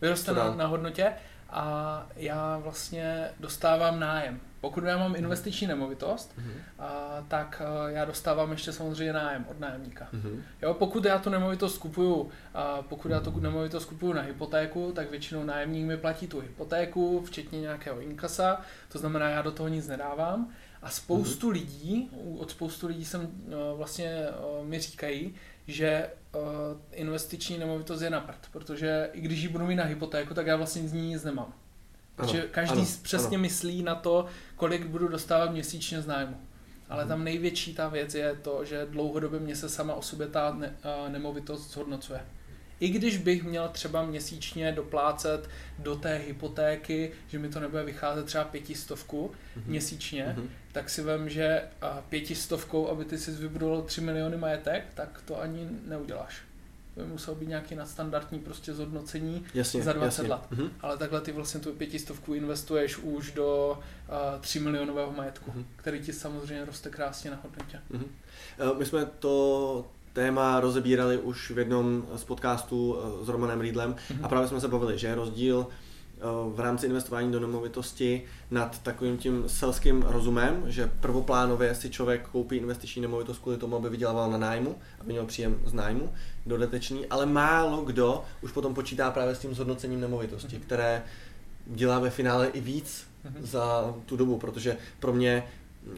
Vyroste 0.00 0.32
na, 0.32 0.54
na 0.54 0.66
hodnotě 0.66 1.12
a 1.50 2.06
já 2.16 2.58
vlastně 2.58 3.28
dostávám 3.40 4.00
nájem. 4.00 4.40
Pokud 4.60 4.84
já 4.84 4.98
mám 4.98 5.16
investiční 5.16 5.66
nemovitost, 5.66 6.32
mhm, 6.38 6.50
a, 6.78 7.24
tak 7.28 7.62
a, 7.64 7.88
já 7.90 8.04
dostávám 8.04 8.50
ještě 8.50 8.72
samozřejmě 8.72 9.12
nájem 9.12 9.46
od 9.50 9.60
nájemníka. 9.60 10.08
mhm, 10.12 10.42
Jo, 10.62 10.74
pokud 10.74 11.04
já 11.04 11.18
tu 11.18 11.30
nemovitost 11.30 11.78
kupuju, 11.78 12.30
a 12.54 12.82
pokud 12.82 13.10
já 13.10 13.20
tu 13.20 13.40
nemovitost 13.40 13.84
kupuju 13.84 14.12
na 14.12 14.22
hypotéku, 14.22 14.92
tak 14.92 15.10
většinou 15.10 15.44
nájemník 15.44 15.86
mi 15.86 15.96
platí 15.96 16.26
tu 16.26 16.40
hypotéku, 16.40 17.22
včetně 17.26 17.60
nějakého 17.60 18.00
inkasa, 18.00 18.60
to 18.92 18.98
znamená, 18.98 19.28
já 19.28 19.42
do 19.42 19.52
toho 19.52 19.68
nic 19.68 19.88
nedávám. 19.88 20.48
A 20.82 20.90
spoustu 20.90 21.48
lidí, 21.50 22.08
u- 22.12 22.36
od 22.38 22.50
spoustu 22.50 22.86
lidí 22.86 23.04
jsem 23.04 23.28
eh, 23.48 23.54
vlastně 23.76 24.06
eh, 24.06 24.64
mi 24.64 24.78
říkají, 24.78 25.34
že 25.66 26.10
investiční 26.92 27.58
nemovitost 27.58 28.00
je 28.02 28.10
na 28.10 28.20
prd, 28.20 28.38
protože 28.52 29.10
i 29.12 29.20
když 29.20 29.42
ji 29.42 29.48
budu 29.48 29.66
mít 29.66 29.76
na 29.76 29.84
hypotéku, 29.84 30.34
tak 30.34 30.46
já 30.46 30.56
vlastně 30.56 30.88
z 30.88 30.92
ní 30.92 31.08
nic 31.08 31.24
nemám. 31.24 31.52
Ano, 32.18 32.28
Protože 32.28 32.48
každý 32.50 32.78
ano, 32.78 32.86
přesně 33.02 33.36
ano. 33.36 33.42
myslí 33.42 33.82
na 33.82 33.94
to, 33.94 34.26
kolik 34.56 34.86
budu 34.86 35.08
dostávat 35.08 35.50
měsíčně 35.52 36.02
z 36.02 36.06
nájmu. 36.06 36.36
Ale 36.88 37.02
Mhm. 37.04 37.08
tam 37.08 37.24
největší 37.24 37.74
ta 37.74 37.88
věc 37.88 38.14
je 38.14 38.34
to, 38.42 38.64
že 38.64 38.86
dlouhodobě 38.90 39.40
mě 39.40 39.56
se 39.56 39.68
sama 39.68 39.94
o 39.94 40.02
sobě 40.02 40.26
ta 40.26 40.54
ne, 40.54 40.72
nemovitost 41.08 41.70
zhodnocuje. 41.72 42.20
I 42.80 42.88
když 42.88 43.16
bych 43.18 43.44
měl 43.44 43.68
třeba 43.68 44.02
měsíčně 44.06 44.72
doplácet 44.72 45.48
do 45.78 45.96
té 45.96 46.14
hypotéky, 46.16 47.12
že 47.28 47.38
mi 47.38 47.48
to 47.48 47.60
nebude 47.60 47.84
vycházet 47.84 48.26
třeba 48.26 48.44
pětistovku 48.44 49.30
Mhm. 49.56 49.64
měsíčně, 49.70 50.34
mhm. 50.38 50.48
tak 50.72 50.90
si 50.90 51.02
vem, 51.02 51.28
že 51.28 51.62
pětistovkou, 52.08 52.88
aby 52.88 53.04
ty 53.04 53.18
si 53.18 53.30
vybudoval 53.30 53.82
3 53.82 54.00
miliony 54.00 54.36
majetek, 54.36 54.84
tak 54.94 55.22
to 55.24 55.40
ani 55.40 55.68
neuděláš. 55.86 56.36
By 56.98 57.06
muselo 57.06 57.36
být 57.36 57.48
nějaký 57.48 57.74
nadstandardní 57.74 58.38
prostě 58.38 58.74
zhodnocení 58.74 59.44
jasně, 59.54 59.82
za 59.82 59.92
20 59.92 60.22
jasně. 60.22 60.34
let. 60.34 60.40
Mhm. 60.50 60.70
Ale 60.80 60.96
takhle 60.96 61.20
ty 61.20 61.32
vlastně 61.32 61.60
tu 61.60 61.72
pětistovku 61.72 62.34
investuješ 62.34 62.98
už 62.98 63.32
do 63.32 63.78
uh, 64.34 64.40
3 64.40 64.60
milionového 64.60 65.12
majetku, 65.12 65.50
Mhm. 65.54 65.64
který 65.76 66.00
ti 66.00 66.12
samozřejmě 66.12 66.64
roste 66.64 66.90
krásně 66.90 67.30
na 67.30 67.38
hodnotě. 67.42 67.80
Mhm. 67.90 68.04
Eh, 68.58 68.78
My 68.78 68.86
jsme 68.86 69.06
to 69.18 69.86
téma 70.12 70.60
rozebírali 70.60 71.18
už 71.18 71.50
v 71.50 71.58
jednom 71.58 72.06
z 72.16 72.24
podcastů 72.24 72.96
eh, 73.22 73.24
s 73.24 73.28
Romanem 73.28 73.60
Riedlem 73.60 73.96
Mhm. 74.10 74.24
a 74.24 74.28
právě 74.28 74.48
jsme 74.48 74.60
se 74.60 74.68
bavili, 74.68 74.98
že 74.98 75.06
je 75.06 75.14
rozdíl 75.14 75.66
v 76.54 76.60
rámci 76.60 76.86
investování 76.86 77.32
do 77.32 77.40
nemovitosti 77.40 78.24
nad 78.50 78.78
takovým 78.82 79.18
tím 79.18 79.44
selským 79.46 80.02
rozumem, 80.02 80.62
že 80.66 80.90
prvoplánově 81.00 81.74
si 81.74 81.90
člověk 81.90 82.28
koupí 82.28 82.56
investiční 82.56 83.02
nemovitost 83.02 83.38
kvůli 83.38 83.56
tomu, 83.56 83.76
aby 83.76 83.88
vydělával 83.88 84.30
na 84.30 84.38
nájmu, 84.38 84.76
aby 85.00 85.12
měl 85.12 85.26
příjem 85.26 85.58
z 85.64 85.72
nájmu 85.72 86.12
dodatečný, 86.46 87.06
ale 87.06 87.26
málo 87.26 87.82
kdo 87.84 88.24
už 88.42 88.52
potom 88.52 88.74
počítá 88.74 89.10
právě 89.10 89.34
s 89.34 89.38
tím 89.38 89.54
zhodnocením 89.54 90.00
nemovitosti, 90.00 90.56
které 90.56 91.02
dělá 91.66 91.98
ve 91.98 92.10
finále 92.10 92.46
i 92.46 92.60
víc 92.60 93.08
Mhm. 93.24 93.46
za 93.46 93.94
tu 94.06 94.16
dobu, 94.16 94.38
protože 94.38 94.76
pro 95.00 95.12
mě 95.12 95.44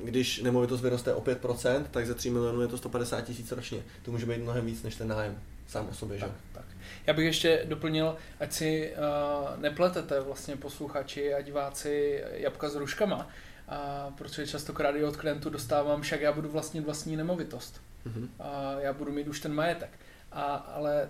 když 0.05 0.43
nemovitost 0.43 0.81
vyroste 0.81 1.15
o 1.15 1.21
5%, 1.21 1.85
tak 1.91 2.07
za 2.07 2.15
3 2.15 2.31
milionů 2.31 2.61
je 2.61 2.69
to 2.69 2.79
150 2.79 3.21
tisíc 3.21 3.53
ročně. 3.53 3.79
To 4.03 4.11
může 4.11 4.27
být 4.27 4.43
mnohem 4.43 4.67
víc 4.67 4.83
než 4.83 4.95
ten 4.97 5.09
nájem 5.09 5.39
sám 5.69 5.87
o 5.91 5.95
sobě, 5.95 6.19
že? 6.19 6.25
Tak, 6.25 6.35
tak. 6.53 6.65
Já 7.07 7.15
bych 7.15 7.27
ještě 7.27 7.63
doplnil, 7.65 8.17
ať 8.41 8.53
si 8.53 8.93
uh, 8.93 9.61
nepletete 9.61 10.21
vlastně 10.21 10.57
posluchači 10.57 11.35
a 11.35 11.41
diváci 11.41 12.25
jabka 12.33 12.69
s 12.69 12.75
ruškama, 12.75 13.17
uh, 13.19 14.15
protože 14.15 14.47
častokrát 14.47 14.95
i 14.97 15.05
od 15.05 15.17
klientů 15.17 15.51
dostávám, 15.51 16.03
však 16.03 16.21
já 16.21 16.33
budu 16.33 16.49
vlastnit 16.49 16.85
vlastní 16.85 17.17
nemovitost. 17.17 17.81
Mhm. 18.05 18.29
a 18.41 18.75
já 18.79 18.93
budu 18.93 19.13
mít 19.13 19.29
už 19.29 19.41
ten 19.41 19.55
majetek. 19.55 19.91
A, 20.33 20.43
ale 20.55 21.09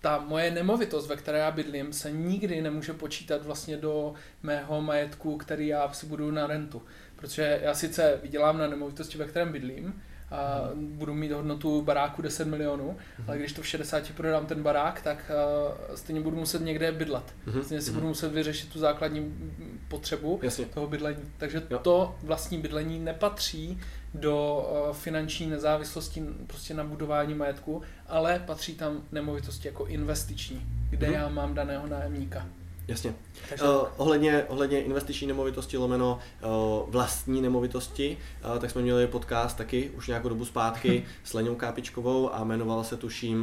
ta 0.00 0.18
moje 0.18 0.50
nemovitost, 0.50 1.08
ve 1.08 1.16
které 1.16 1.38
já 1.38 1.50
bydlím, 1.50 1.92
se 1.92 2.10
nikdy 2.10 2.62
nemůže 2.62 2.92
počítat 2.92 3.44
vlastně 3.44 3.76
do 3.76 4.14
mého 4.42 4.82
majetku, 4.82 5.36
který 5.36 5.66
já 5.66 5.92
si 5.92 6.06
budu 6.06 6.30
na 6.30 6.46
rentu. 6.46 6.82
Protože 7.16 7.60
já 7.62 7.74
sice 7.74 8.18
vydělám 8.22 8.58
na 8.58 8.66
nemovitosti, 8.66 9.18
ve 9.18 9.24
kterém 9.24 9.52
bydlím, 9.52 10.02
a 10.30 10.60
budu 10.74 11.14
mít 11.14 11.32
hodnotu 11.32 11.82
baráku 11.82 12.22
10 12.22 12.48
milionů, 12.48 12.96
ale 13.28 13.38
když 13.38 13.52
to 13.52 13.62
v 13.62 13.66
60 13.66 14.10
prodám 14.16 14.46
ten 14.46 14.62
barák, 14.62 15.00
tak 15.02 15.30
uh, 15.90 15.94
stejně 15.96 16.20
budu 16.20 16.36
muset 16.36 16.62
někde 16.62 16.92
bydlet. 16.92 17.24
Mhm. 17.46 17.62
Stejně 17.64 17.82
si 17.82 17.90
Mhm. 17.90 17.94
budu 18.00 18.08
muset 18.08 18.32
vyřešit 18.32 18.72
tu 18.72 18.78
základní 18.78 19.20
mm, 19.20 19.80
potřebu 19.88 20.40
Jasně. 20.42 20.64
toho 20.64 20.86
bydlení. 20.86 21.22
Takže 21.38 21.62
Jo. 21.70 21.78
to 21.78 22.16
vlastní 22.22 22.58
bydlení 22.58 22.98
nepatří 22.98 23.80
do 24.14 24.68
uh, 24.88 24.96
finanční 24.96 25.46
nezávislosti 25.46 26.22
prostě 26.46 26.74
na 26.74 26.84
budování 26.84 27.34
majetku, 27.34 27.82
ale 28.06 28.38
patří 28.46 28.74
tam 28.74 29.02
nemovitosti 29.12 29.68
jako 29.68 29.86
investiční, 29.86 30.62
kde 30.90 31.06
Mhm. 31.06 31.16
já 31.16 31.28
mám 31.28 31.54
daného 31.54 31.86
nájemníka. 31.86 32.46
Jasně. 32.88 33.14
Takže 33.48 33.64
Uh, 33.64 33.70
ohledně, 33.96 34.44
ohledně 34.48 34.82
investiční 34.82 35.26
nemovitosti 35.26 35.76
lomeno 35.76 36.18
uh, 36.42 36.90
vlastní 36.90 37.42
nemovitosti, 37.42 38.18
uh, 38.54 38.58
tak 38.58 38.70
jsme 38.70 38.82
měli 38.82 39.06
podcast 39.06 39.56
taky 39.56 39.90
už 39.90 40.08
nějakou 40.08 40.28
dobu 40.28 40.44
zpátky 40.44 41.04
s 41.24 41.34
Leňou 41.34 41.54
Kápičkovou 41.54 42.34
a 42.34 42.44
jmenoval 42.44 42.84
se 42.84 42.96
tuším 42.96 43.42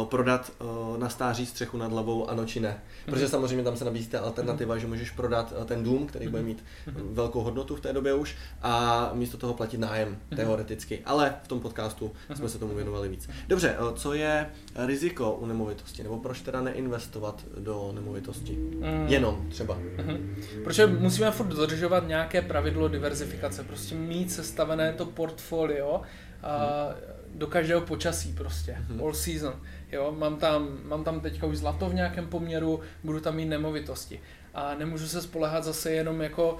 uh, 0.00 0.06
prodat 0.08 0.52
uh, 0.92 0.98
na 0.98 1.08
stáří 1.08 1.46
střechu 1.46 1.76
nad 1.76 1.92
hlavou 1.92 2.30
ano 2.30 2.44
či 2.46 2.60
ne. 2.60 2.80
Protože 3.04 3.22
Mhm. 3.22 3.30
samozřejmě 3.30 3.64
tam 3.64 3.76
se 3.76 3.84
nabízí 3.84 4.08
ta 4.08 4.20
alternativa, 4.20 4.78
že 4.78 4.86
můžeš 4.86 5.10
prodat 5.10 5.52
uh, 5.58 5.64
ten 5.64 5.82
dům, 5.84 6.06
který 6.06 6.28
bude 6.28 6.42
mít 6.42 6.64
Mhm. 6.86 7.14
velkou 7.14 7.40
hodnotu 7.40 7.76
v 7.76 7.80
té 7.80 7.92
době 7.92 8.14
už 8.14 8.36
a 8.62 9.10
místo 9.14 9.36
toho 9.36 9.54
platit 9.54 9.78
nájem 9.78 10.08
Mhm. 10.08 10.36
teoreticky. 10.36 11.02
Ale 11.04 11.34
v 11.44 11.48
tom 11.48 11.60
podcastu 11.60 12.12
jsme 12.34 12.48
se 12.48 12.58
tomu 12.58 12.74
věnovali 12.74 13.08
víc. 13.08 13.28
Dobře, 13.48 13.76
uh, 13.80 13.94
co 13.94 14.12
je 14.14 14.50
riziko 14.76 15.32
u 15.32 15.46
nemovitosti? 15.46 16.02
Nebo 16.02 16.16
proč 16.18 16.40
teda 16.40 16.60
neinvestovat 16.60 17.44
do 17.58 17.90
nemovitosti? 17.94 18.69
Mm. 18.74 19.06
Jenom 19.08 19.46
třeba. 19.48 19.78
Mhm. 19.96 20.36
Protože 20.64 20.86
musíme 20.86 21.30
furt 21.30 21.46
dodržovat 21.46 22.08
nějaké 22.08 22.42
pravidlo 22.42 22.88
diverzifikace, 22.88 23.64
prostě 23.64 23.94
mít 23.94 24.32
sestavené 24.32 24.92
to 24.92 25.06
portfolio 25.06 26.02
a 26.42 26.88
do 27.34 27.46
každého 27.46 27.80
počasí 27.80 28.32
prostě, 28.32 28.76
Mhm. 28.88 29.00
all 29.02 29.12
season. 29.14 29.54
Jo, 29.92 30.14
mám 30.18 30.36
tam, 30.36 30.68
mám 30.84 31.04
tam 31.04 31.20
teďka 31.20 31.46
už 31.46 31.56
zlato 31.58 31.88
v 31.88 31.94
nějakém 31.94 32.26
poměru, 32.26 32.80
budu 33.04 33.20
tam 33.20 33.36
mít 33.36 33.46
nemovitosti. 33.46 34.20
A 34.54 34.74
nemůžu 34.74 35.08
se 35.08 35.22
spolehat 35.22 35.64
zase 35.64 35.90
jenom 35.92 36.20
jako, 36.20 36.56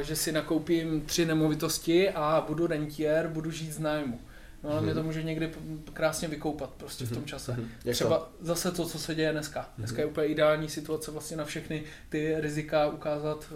eh, 0.00 0.04
že 0.04 0.16
si 0.16 0.32
nakoupím 0.32 1.00
tři 1.00 1.26
nemovitosti 1.26 2.10
a 2.10 2.44
budu 2.48 2.66
rentier, 2.66 3.28
budu 3.28 3.50
žít 3.50 3.72
z 3.72 3.78
nájmu. 3.78 4.20
No 4.64 4.70
ale 4.70 4.76
Mhm. 4.80 4.84
mě 4.84 4.94
to 4.94 5.02
může 5.02 5.22
někdy 5.22 5.50
krásně 5.92 6.28
vykoupat 6.28 6.70
prostě 6.70 7.04
v 7.04 7.08
tom 7.08 7.18
Mhm. 7.18 7.26
čase. 7.26 7.52
Mhm. 7.52 7.68
Třeba 7.92 8.28
zase 8.40 8.72
to, 8.72 8.86
co 8.86 8.98
se 8.98 9.14
děje 9.14 9.32
dneska. 9.32 9.68
Dneska 9.78 9.98
je 10.02 10.06
úplně 10.06 10.26
ideální 10.26 10.68
situace 10.68 11.10
vlastně 11.10 11.36
na 11.36 11.44
všechny 11.44 11.82
ty 12.08 12.34
rizika 12.40 12.86
ukázat 12.86 13.46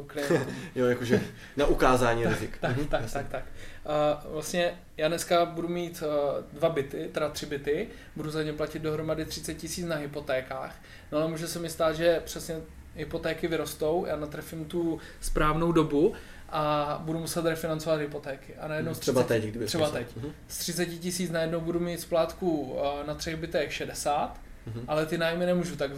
uh, 0.00 0.06
klientům. 0.06 0.54
Jo, 0.74 0.86
jakože 0.86 1.20
na 1.56 1.66
ukázání 1.66 2.24
rizik. 2.26 2.58
tak, 2.60 2.76
Mhm, 2.76 2.86
tak, 2.86 3.02
jasně. 3.02 3.20
tak, 3.20 3.28
tak. 3.28 3.44
A 3.86 4.24
vlastně 4.32 4.78
já 4.96 5.08
dneska 5.08 5.44
budu 5.46 5.68
mít 5.68 6.02
uh, 6.02 6.44
dva 6.58 6.68
byty, 6.68 7.08
teda 7.12 7.28
tři 7.28 7.46
byty, 7.46 7.88
budu 8.16 8.30
za 8.30 8.42
ně 8.42 8.52
platit 8.52 8.78
dohromady 8.82 9.24
30 9.24 9.54
tisíc 9.54 9.86
na 9.86 9.96
hypotékách, 9.96 10.76
no 11.12 11.18
ale 11.18 11.28
může 11.28 11.48
se 11.48 11.58
mi 11.58 11.68
stát, 11.70 11.92
že 11.96 12.20
přesně 12.24 12.56
hypotéky 12.94 13.48
vyrostou, 13.48 14.04
já 14.06 14.16
natrefím 14.16 14.64
tu 14.64 14.98
správnou 15.20 15.72
dobu 15.72 16.12
a 16.48 16.98
budu 17.04 17.18
muset 17.18 17.44
refinancovat 17.44 18.00
hypotéky. 18.00 18.54
A 18.56 18.68
najednou 18.68 18.94
z 18.94 18.98
Třeba 18.98 19.22
30 19.22 19.28
teď, 19.40 19.50
kdyby 19.50 19.66
třeba 19.66 19.90
teď. 19.90 20.16
Mhm, 20.16 20.32
z 20.48 20.58
30 20.58 20.86
tisíc 20.86 21.30
najednou 21.30 21.60
budu 21.60 21.80
mít 21.80 22.00
splátku 22.00 22.60
uh, 22.60 23.06
na 23.06 23.14
třech 23.14 23.36
bytech 23.36 23.72
60, 23.72 24.40
mhm. 24.66 24.84
ale 24.88 25.06
ty 25.06 25.18
nájmy 25.18 25.46
nemůžu 25.46 25.76
tak 25.76 25.90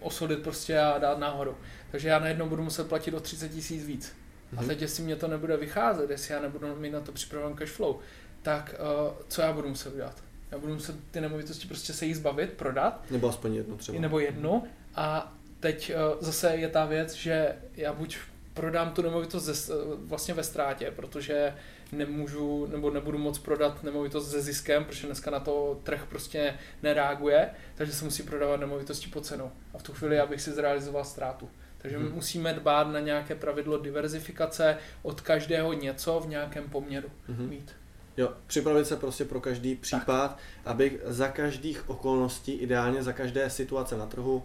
osolit 0.00 0.42
prostě 0.42 0.80
a 0.80 0.98
dát 0.98 1.18
nahoru. 1.18 1.56
Takže 1.90 2.08
já 2.08 2.18
najednou 2.18 2.48
budu 2.48 2.62
muset 2.62 2.88
platit 2.88 3.14
o 3.14 3.20
30 3.20 3.48
tisíc 3.48 3.84
víc. 3.86 4.12
A 4.56 4.60
Mhm. 4.60 4.68
teď, 4.68 4.82
jestli 4.82 5.02
mě 5.02 5.16
to 5.16 5.28
nebude 5.28 5.56
vycházet, 5.56 6.10
jestli 6.10 6.34
já 6.34 6.40
nebudu 6.40 6.76
mít 6.76 6.90
na 6.90 7.00
to 7.00 7.12
připraven 7.12 7.54
cash 7.56 7.72
flow, 7.72 7.96
tak 8.42 8.74
uh, 9.08 9.12
co 9.28 9.42
já 9.42 9.52
budu 9.52 9.68
muset 9.68 9.92
udělat? 9.94 10.22
Já 10.50 10.58
budu 10.58 10.74
muset 10.74 10.96
ty 11.10 11.20
nemovitosti 11.20 11.66
prostě 11.68 11.92
se 11.92 12.06
jich 12.06 12.16
zbavit, 12.16 12.52
prodat, 12.52 13.04
Nebo 13.10 13.28
aspoň 13.28 13.54
jedno 13.54 13.76
třeba. 13.76 14.00
nebo 14.00 14.18
jednu. 14.18 14.64
A 14.94 15.32
teď 15.60 15.92
uh, 16.14 16.22
zase 16.24 16.54
je 16.56 16.68
ta 16.68 16.84
věc, 16.86 17.12
že 17.14 17.56
já 17.76 17.92
buď 17.92 18.16
prodám 18.54 18.90
tu 18.90 19.02
nemovitost 19.02 19.44
ze, 19.44 19.74
vlastně 20.04 20.34
ve 20.34 20.42
ztrátě, 20.44 20.92
protože 20.96 21.54
nemůžu 21.92 22.66
nebo 22.66 22.90
nebudu 22.90 23.18
moc 23.18 23.38
prodat 23.38 23.82
nemovitost 23.82 24.30
se 24.30 24.42
ziskem, 24.42 24.84
protože 24.84 25.06
dneska 25.06 25.30
na 25.30 25.40
to 25.40 25.80
trh 25.82 26.06
prostě 26.08 26.54
nereaguje, 26.82 27.50
takže 27.74 27.92
se 27.92 28.04
musí 28.04 28.22
prodávat 28.22 28.60
nemovitosti 28.60 29.06
po 29.10 29.20
cenu. 29.20 29.52
A 29.74 29.78
v 29.78 29.82
tu 29.82 29.92
chvíli 29.92 30.16
já 30.16 30.26
bych 30.26 30.40
si 30.40 30.50
zrealizoval 30.52 31.04
ztrátu. 31.04 31.48
Takže 31.78 31.96
Hmm. 31.98 32.12
musíme 32.12 32.52
dbát 32.54 32.84
na 32.88 33.00
nějaké 33.00 33.34
pravidlo 33.34 33.78
diverzifikace, 33.78 34.76
od 35.02 35.20
každého 35.20 35.72
něco 35.72 36.20
v 36.20 36.28
nějakém 36.28 36.68
poměru 36.68 37.08
Mhm. 37.28 37.48
mít. 37.48 37.72
Jo, 38.16 38.32
připravit 38.46 38.84
se 38.86 38.96
prostě 38.96 39.24
pro 39.24 39.40
každý 39.40 39.74
případ, 39.76 40.38
abych 40.64 40.98
za 41.04 41.28
každých 41.28 41.90
okolností, 41.90 42.52
ideálně 42.52 43.02
za 43.02 43.12
každé 43.12 43.50
situace 43.50 43.96
na 43.96 44.06
trhu, 44.06 44.42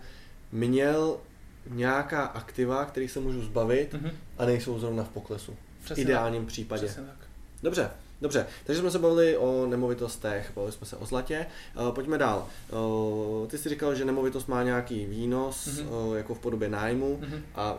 měl 0.52 1.18
nějaká 1.70 2.24
aktiva, 2.26 2.86
kterých 2.86 3.12
se 3.12 3.20
můžu 3.20 3.42
zbavit 3.42 3.94
Mhm. 3.94 4.12
a 4.38 4.46
nejsou 4.46 4.80
zrovna 4.80 5.04
v 5.04 5.10
poklesu. 5.10 5.56
V 5.82 5.86
Přesně 5.86 6.04
ideálním 6.04 6.46
případě. 6.46 6.86
Přesně 6.86 7.04
tak. 7.04 7.28
Dobře, 7.64 7.90
dobře. 8.22 8.46
Takže 8.64 8.82
jsme 8.82 8.92
se 8.92 9.00
bavili 9.00 9.38
o 9.38 9.66
nemovitostech, 9.70 10.52
bavili 10.56 10.72
jsme 10.72 10.88
se 10.88 10.98
o 10.98 11.06
zlatě. 11.06 11.46
Uh, 11.80 11.92
pojďme 11.96 12.18
dál. 12.18 12.48
Uh, 13.42 13.48
ty 13.48 13.58
jsi 13.58 13.70
říkal, 13.70 13.96
že 13.96 14.06
nemovitost 14.06 14.48
má 14.48 14.64
nějaký 14.64 15.06
výnos, 15.06 15.68
Mhm. 15.68 15.88
uh, 15.90 16.16
jako 16.18 16.36
v 16.36 16.40
podobě 16.40 16.70
nájmu 16.70 17.18
Mhm. 17.22 17.42
a 17.56 17.78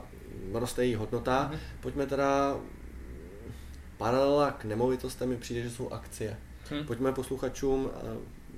roste 0.52 0.84
její 0.84 0.94
hodnota. 0.94 1.48
Mhm. 1.50 1.60
Pojďme 1.80 2.06
teda 2.06 2.56
paralela 3.98 4.50
k 4.50 4.64
nemovitostem 4.64 5.28
mi 5.28 5.36
přijde, 5.36 5.62
že 5.62 5.70
jsou 5.70 5.92
akcie. 5.92 6.36
Hm. 6.70 6.84
Pojďme 6.86 7.12
posluchačům 7.12 7.90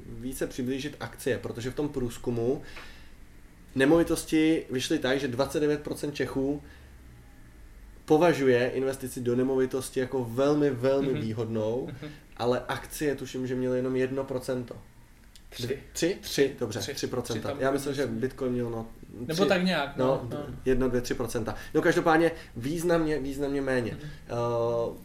více 0.06 0.47
přiblížit 0.47 0.97
akcie, 1.00 1.38
protože 1.38 1.70
v 1.70 1.75
tom 1.75 1.88
průzkumu 1.88 2.62
nemovitosti 3.75 4.66
vyšly 4.70 4.98
tak, 4.98 5.20
že 5.20 5.28
29% 5.28 6.12
Čechů 6.12 6.62
považuje 8.04 8.68
investici 8.68 9.20
do 9.20 9.37
nemovitosti 9.37 10.00
jako 10.00 10.25
velmi, 10.25 10.70
velmi 10.70 11.12
Mhm. 11.12 11.20
výhodnou, 11.20 11.87
Mhm. 11.87 12.10
ale 12.37 12.62
akcie 12.68 13.14
tuším, 13.14 13.46
že 13.46 13.54
měly 13.54 13.76
jenom 13.78 13.96
1%. 13.96 14.76
Tři. 15.50 15.78
Tři? 15.92 16.18
Tři, 16.20 16.56
dobře, 16.60 16.78
Tři. 16.80 16.94
3%. 16.94 17.34
Tři 17.34 17.40
tam 17.48 17.60
Já 17.60 17.70
myslel, 17.70 17.94
že 17.94 18.02
myslím. 18.02 18.20
Bitcoin 18.20 18.52
měl 18.52 18.70
no, 18.70 18.87
Nebo 19.20 19.32
tři- 19.42 19.48
tak 19.48 19.64
nějak. 19.64 19.96
No, 19.96 20.06
No, 20.06 20.28
no. 20.38 20.54
jedno, 20.64 20.88
dvě, 20.88 21.00
tři 21.00 21.14
procenta. 21.14 21.54
No 21.75 21.82
každopádně 21.82 22.30
významně, 22.56 23.18
významně 23.18 23.62
méně. 23.62 23.92
Mhm. 23.92 24.10
Uh, 24.90 24.96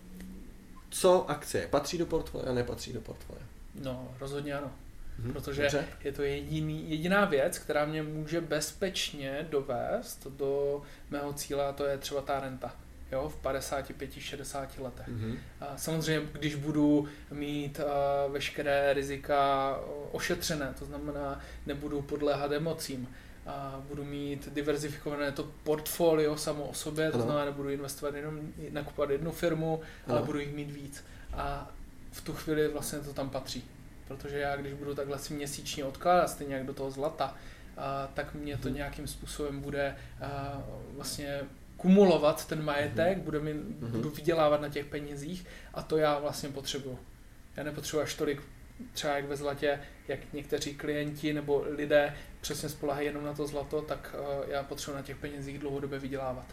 co 0.90 1.30
akcie? 1.30 1.68
Patří 1.68 1.98
do 1.98 2.06
portfolia, 2.06 2.54
nepatří 2.54 2.94
do 2.94 3.02
portfolia? 3.02 3.44
no, 3.84 4.08
rozhodně 4.20 4.54
ano. 4.54 4.72
Mhm, 5.20 5.34
Protože 5.34 5.62
dobře. 5.62 5.86
je 6.04 6.12
to 6.12 6.24
jediný, 6.24 6.90
jediná 6.92 7.26
věc, 7.26 7.60
která 7.60 7.86
mě 7.86 8.04
může 8.04 8.42
bezpečně 8.42 9.48
dovést 9.50 10.28
do 10.28 10.82
mého 11.10 11.34
cíle 11.34 11.66
a 11.66 11.72
to 11.74 11.86
je 11.86 11.98
třeba 11.98 12.22
ta 12.22 12.40
renta. 12.40 12.76
jo, 13.12 13.30
v 13.30 13.46
55-60 13.46 14.68
letech. 14.78 15.08
Mm-hmm. 15.08 15.38
A 15.62 15.78
samozřejmě, 15.78 16.30
když 16.32 16.56
budu 16.56 17.08
mít 17.32 17.80
uh, 17.80 18.34
veškeré 18.34 18.94
rizika 18.94 19.80
ošetřené, 20.12 20.74
to 20.80 20.86
znamená, 20.86 21.40
nebudu 21.66 22.02
podléhat 22.02 22.52
emocím, 22.52 23.08
a 23.48 23.82
budu 23.88 24.04
mít 24.04 24.50
diverzifikované 24.54 25.32
to 25.32 25.44
portfolio 25.64 26.38
samo 26.38 26.64
o 26.64 26.74
sobě, 26.74 27.12
to 27.12 27.22
znamená, 27.22 27.46
nebudu 27.46 27.70
investovat 27.70 28.16
jenom, 28.16 28.40
nakupovat 28.72 29.10
jednu 29.10 29.32
firmu, 29.32 29.82
ano. 30.08 30.16
ale 30.16 30.26
budu 30.26 30.40
jich 30.40 30.54
mít 30.56 30.72
víc. 30.72 31.04
A 31.34 31.72
v 32.12 32.22
tu 32.22 32.34
chvíli 32.34 32.68
vlastně 32.68 33.00
to 33.00 33.14
tam 33.14 33.30
patří. 33.30 33.64
Protože 34.08 34.40
já, 34.40 34.56
když 34.56 34.74
budu 34.74 34.96
takhle 34.96 35.20
si 35.20 35.34
měsíčně 35.34 35.86
odkládat, 35.86 36.30
stejně 36.30 36.56
jak 36.56 36.66
do 36.66 36.74
toho 36.74 36.92
zlata, 36.92 37.36
a, 37.78 38.08
tak 38.14 38.34
mě 38.34 38.58
to 38.58 38.68
mhm. 38.68 38.78
nějakým 38.78 39.08
způsobem 39.08 39.62
bude 39.62 39.96
a, 40.22 40.64
vlastně 40.96 41.42
kumulovat 41.78 42.48
ten 42.48 42.64
majetek, 42.64 43.18
mm 43.18 43.24
bude 43.24 43.40
mi, 43.40 43.54
mm 43.54 43.92
budu 43.92 44.10
vydělávat 44.10 44.62
na 44.62 44.70
těch 44.70 44.86
penězích 44.86 45.46
a 45.74 45.82
to 45.82 45.98
já 45.98 46.20
vlastně 46.20 46.50
potřebuju. 46.50 47.00
Já 47.58 47.64
nepotřebuji 47.64 48.04
až 48.04 48.14
tolik 48.14 48.42
třeba 48.94 49.16
jak 49.16 49.26
ve 49.26 49.38
zlatě, 49.38 49.80
jak 50.08 50.34
někteří 50.34 50.76
klienti 50.76 51.34
nebo 51.34 51.66
lidé 51.70 52.16
přesně 52.42 52.70
spolehají 52.70 53.08
jenom 53.08 53.26
na 53.26 53.34
to 53.34 53.48
zlato, 53.48 53.82
tak 53.82 54.16
uh, 54.20 54.50
já 54.50 54.64
potřebuji 54.64 54.96
na 54.96 55.02
těch 55.02 55.18
penězích 55.18 55.60
dlouhodobě 55.60 56.00
vydělávat. 56.00 56.46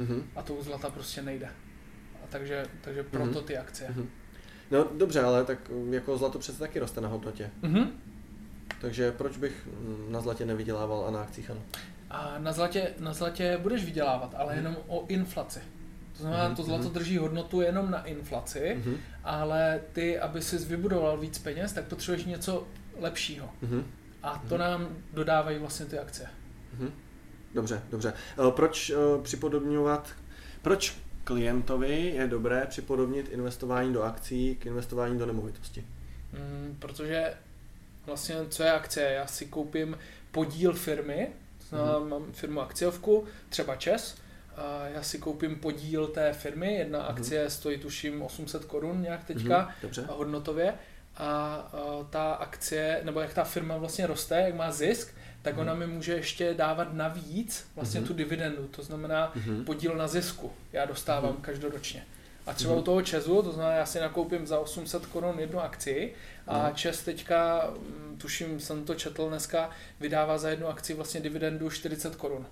Mm-hmm. 0.00 0.22
A 0.36 0.42
to 0.42 0.54
u 0.54 0.62
zlata 0.62 0.90
prostě 0.90 1.22
nejde. 1.22 1.46
A 2.24 2.26
takže, 2.28 2.66
takže 2.80 3.02
proto 3.02 3.40
mm-hmm. 3.40 3.44
ty 3.44 3.58
akcie. 3.58 3.90
Mm-hmm. 3.90 4.06
No 4.70 4.86
dobře, 4.96 5.20
ale 5.22 5.44
tak 5.44 5.58
jako 5.90 6.18
zlato 6.18 6.38
přece 6.38 6.58
taky 6.58 6.78
roste 6.78 7.00
na 7.00 7.08
hodnotě. 7.08 7.50
Mm-hmm. 7.62 7.88
Takže 8.80 9.12
proč 9.12 9.36
bych 9.36 9.68
na 10.08 10.20
zlatě 10.20 10.46
nevydělával 10.46 11.04
a 11.08 11.10
na 11.10 11.22
akcích 11.22 11.50
ano? 11.50 11.60
A 12.10 12.34
na 12.38 12.52
zlatě, 12.52 12.94
na 12.98 13.12
zlatě 13.12 13.58
budeš 13.62 13.84
vydělávat, 13.84 14.34
ale 14.36 14.56
jenom 14.56 14.76
o 14.86 15.06
inflaci. 15.08 15.60
To 16.16 16.22
znamená, 16.22 16.50
mm-hmm. 16.50 16.56
to 16.56 16.62
zlato 16.62 16.84
mhm. 16.84 16.92
drží 16.92 17.18
hodnotu 17.18 17.60
jenom 17.60 17.90
na 17.90 18.04
inflaci, 18.04 18.76
mm-hmm. 18.78 18.96
ale 19.24 19.80
ty, 19.92 20.18
aby 20.18 20.42
si 20.42 20.58
vybudoval 20.58 21.18
víc 21.18 21.38
peněz, 21.38 21.72
tak 21.72 21.84
potřebuješ 21.84 22.24
něco 22.24 22.66
lepšího. 23.00 23.48
Mm-hmm. 23.62 23.82
A 24.22 24.44
to 24.48 24.54
mm-hmm. 24.54 24.58
nám 24.58 24.88
dodávají 25.12 25.58
vlastně 25.58 25.86
ty 25.86 25.98
akcie. 25.98 26.28
Mm-hmm. 26.78 26.90
Dobře, 27.54 27.82
dobře. 27.90 28.12
Eh, 28.48 28.50
proč 28.50 28.90
uh, 28.90 29.22
připodobňovat, 29.22 30.08
proč 30.62 30.96
klientovi 31.24 32.12
je 32.16 32.26
dobré 32.26 32.66
připodobnit 32.66 33.28
investování 33.28 33.92
do 33.92 34.02
akcí 34.02 34.56
k 34.56 34.66
investování 34.66 35.18
do 35.18 35.26
nemovitosti? 35.26 35.86
Mm, 36.32 36.76
protože 36.78 37.34
vlastně 38.06 38.36
co 38.48 38.62
je 38.62 38.72
akcie? 38.72 39.10
Já 39.10 39.26
si 39.26 39.46
koupím 39.46 39.98
podíl 40.30 40.72
firmy, 40.72 41.28
mm-hmm. 41.72 42.08
mám 42.08 42.32
firmu 42.32 42.60
akciovku, 42.60 43.24
třeba 43.48 43.76
ČES, 43.76 44.16
a 44.56 44.86
já 44.94 45.02
si 45.02 45.18
koupím 45.18 45.56
podíl 45.56 46.06
té 46.06 46.32
firmy, 46.32 46.74
jedna 46.74 46.98
mm-hmm. 46.98 47.10
akcie 47.10 47.50
stojí 47.50 47.78
tuším 47.78 48.22
800 48.22 48.64
korun 48.64 49.02
nějak 49.02 49.24
teďka 49.24 49.74
mm-hmm. 49.82 50.06
hodnotově 50.08 50.74
a, 51.16 51.24
a 51.26 51.68
ta 52.10 52.32
akcie, 52.32 53.00
nebo 53.04 53.20
jak 53.20 53.34
ta 53.34 53.44
firma 53.44 53.76
vlastně 53.76 54.06
roste, 54.06 54.40
jak 54.40 54.54
má 54.54 54.72
zisk, 54.72 55.14
tak 55.42 55.58
ona 55.58 55.74
mi 55.74 55.86
může 55.86 56.12
ještě 56.12 56.54
dávat 56.54 56.94
navíc 56.94 57.66
vlastně 57.74 58.00
mm-hmm. 58.00 58.06
tu 58.06 58.14
dividendu, 58.14 58.68
to 58.68 58.82
znamená 58.82 59.32
mm-hmm. 59.36 59.64
podíl 59.64 59.94
na 59.94 60.08
zisku, 60.08 60.52
já 60.72 60.84
dostávám 60.84 61.32
mm-hmm. 61.32 61.40
každoročně. 61.40 62.06
A 62.46 62.52
třeba 62.52 62.74
mm-hmm. 62.74 62.78
u 62.78 62.82
toho 62.82 63.02
Česu, 63.02 63.42
to 63.42 63.52
znamená, 63.52 63.76
já 63.76 63.86
si 63.86 64.00
nakoupím 64.00 64.46
za 64.46 64.58
800 64.58 65.06
korun 65.06 65.38
jednu 65.38 65.60
akci 65.60 66.12
a 66.46 66.58
mm-hmm. 66.58 66.74
Čes 66.74 67.02
teďka, 67.02 67.70
mm, 67.78 68.16
tuším, 68.18 68.60
jsem 68.60 68.84
to 68.84 68.94
četl 68.94 69.28
dneska, 69.28 69.70
vydává 70.00 70.38
za 70.38 70.48
jednu 70.48 70.66
akci 70.66 70.94
vlastně 70.94 71.20
dividendu 71.20 71.70
40 71.70 72.16
korun. 72.16 72.46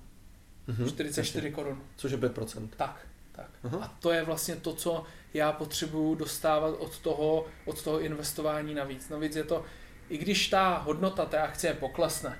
Mm-hmm. 0.68 0.88
44 0.88 1.46
Ještě. 1.46 1.54
korun. 1.54 1.82
Což 1.96 2.12
je 2.12 2.18
5%. 2.18 2.68
Tak, 2.76 3.06
tak. 3.32 3.50
Uh-huh. 3.64 3.82
A 3.82 3.96
to 4.00 4.12
je 4.12 4.22
vlastně 4.22 4.56
to, 4.56 4.74
co 4.74 5.04
já 5.34 5.52
potřebuju 5.52 6.14
dostávat 6.14 6.68
od 6.78 6.98
toho, 6.98 7.46
od 7.64 7.82
toho 7.82 8.00
investování 8.00 8.74
navíc. 8.74 9.08
Navíc 9.08 9.36
je 9.36 9.44
to, 9.44 9.64
i 10.08 10.18
když 10.18 10.48
ta 10.48 10.78
hodnota 10.78 11.24
té 11.24 11.38
akcie 11.38 11.74
poklesne, 11.74 12.38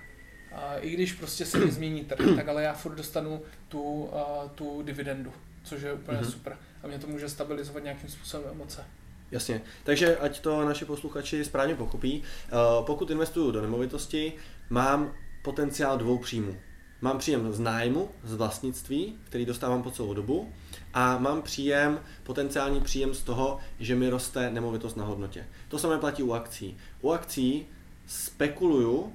i 0.81 0.91
když 0.91 1.13
prostě 1.13 1.47
se 1.47 1.59
nezmění 1.59 2.05
trh, 2.05 2.37
tak 2.37 2.49
ale 2.49 2.63
já 2.63 2.73
furt 2.73 2.95
dostanu 2.95 3.43
tu, 3.69 4.11
tu 4.55 4.83
dividendu, 4.83 5.33
což 5.65 5.83
je 5.83 5.93
úplně 5.93 6.19
mm-hmm. 6.19 6.31
super. 6.31 6.57
A 6.83 6.87
mě 6.87 6.99
to 6.99 7.07
může 7.07 7.29
stabilizovat 7.29 7.85
nějakým 7.85 8.09
způsobem 8.09 8.51
emoce. 8.51 8.85
Jasně, 9.31 9.63
takže 9.85 10.17
ať 10.17 10.41
to 10.41 10.65
naši 10.65 10.85
posluchači 10.85 11.45
správně 11.45 11.75
pochopí, 11.75 12.23
pokud 12.87 13.11
investuju 13.11 13.51
do 13.51 13.63
nemovitosti, 13.63 14.33
mám 14.71 15.15
potenciál 15.43 15.99
dvou 15.99 16.19
příjmů. 16.19 16.57
Mám 17.03 17.19
příjem 17.19 17.53
z 17.53 17.61
nájmu, 17.61 18.09
z 18.25 18.35
vlastnictví, 18.35 19.19
který 19.25 19.47
dostávám 19.47 19.83
po 19.83 19.91
celou 19.91 20.15
dobu 20.15 20.53
a 20.95 21.19
mám 21.19 21.43
příjem, 21.43 22.01
potenciální 22.23 22.81
příjem 22.81 23.15
z 23.15 23.23
toho, 23.23 23.59
že 23.79 23.95
mi 23.95 24.09
roste 24.09 24.51
nemovitost 24.51 24.97
na 24.97 25.05
hodnotě. 25.05 25.47
To 25.69 25.79
samé 25.79 25.99
platí 25.99 26.23
u 26.23 26.33
akcí. 26.33 26.77
U 27.01 27.13
akcí 27.13 27.67
spekuluju 28.07 29.13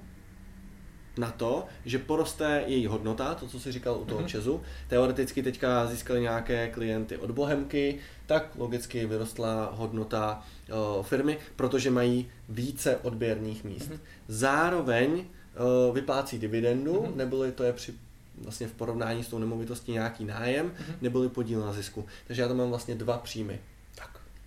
na 1.17 1.32
to, 1.32 1.65
že 1.86 1.99
poroste 1.99 2.63
její 2.67 2.88
hodnota, 2.88 3.36
to, 3.36 3.47
co 3.47 3.60
si 3.60 3.71
říkal 3.71 3.97
u 4.01 4.06
toho 4.06 4.21
mm-hmm. 4.21 4.25
Česu. 4.25 4.62
Teoreticky 4.88 5.43
teďka 5.43 5.86
získali 5.88 6.21
nějaké 6.21 6.67
klienty 6.67 7.17
od 7.17 7.32
Bohemky, 7.32 7.99
tak 8.25 8.51
logicky 8.58 9.06
vyrostla 9.06 9.71
hodnota 9.73 10.43
o, 10.71 11.04
firmy, 11.04 11.38
protože 11.56 11.91
mají 11.91 12.30
více 12.49 12.97
odběrných 12.97 13.63
míst. 13.63 13.91
Mm-hmm. 13.91 13.99
Zároveň 14.28 15.25
o, 15.58 15.93
vyplácí 15.93 16.39
dividendu, 16.39 16.93
mm-hmm. 16.93 17.15
neboli 17.15 17.51
to 17.51 17.63
je 17.63 17.73
při 17.73 17.93
vlastně 18.41 18.67
v 18.67 18.73
porovnání 18.73 19.23
s 19.23 19.28
tou 19.28 19.39
nemovitostí 19.39 19.91
nějaký 19.91 20.25
nájem, 20.25 20.67
mm-hmm. 20.67 20.95
neboli 21.01 21.30
podíl 21.30 21.60
na 21.60 21.73
zisku. 21.73 22.06
Takže 22.28 22.41
já 22.41 22.47
tam 22.47 22.58
mám 22.58 22.69
vlastně 22.69 22.95
dva 22.95 23.17
příjmy. 23.17 23.60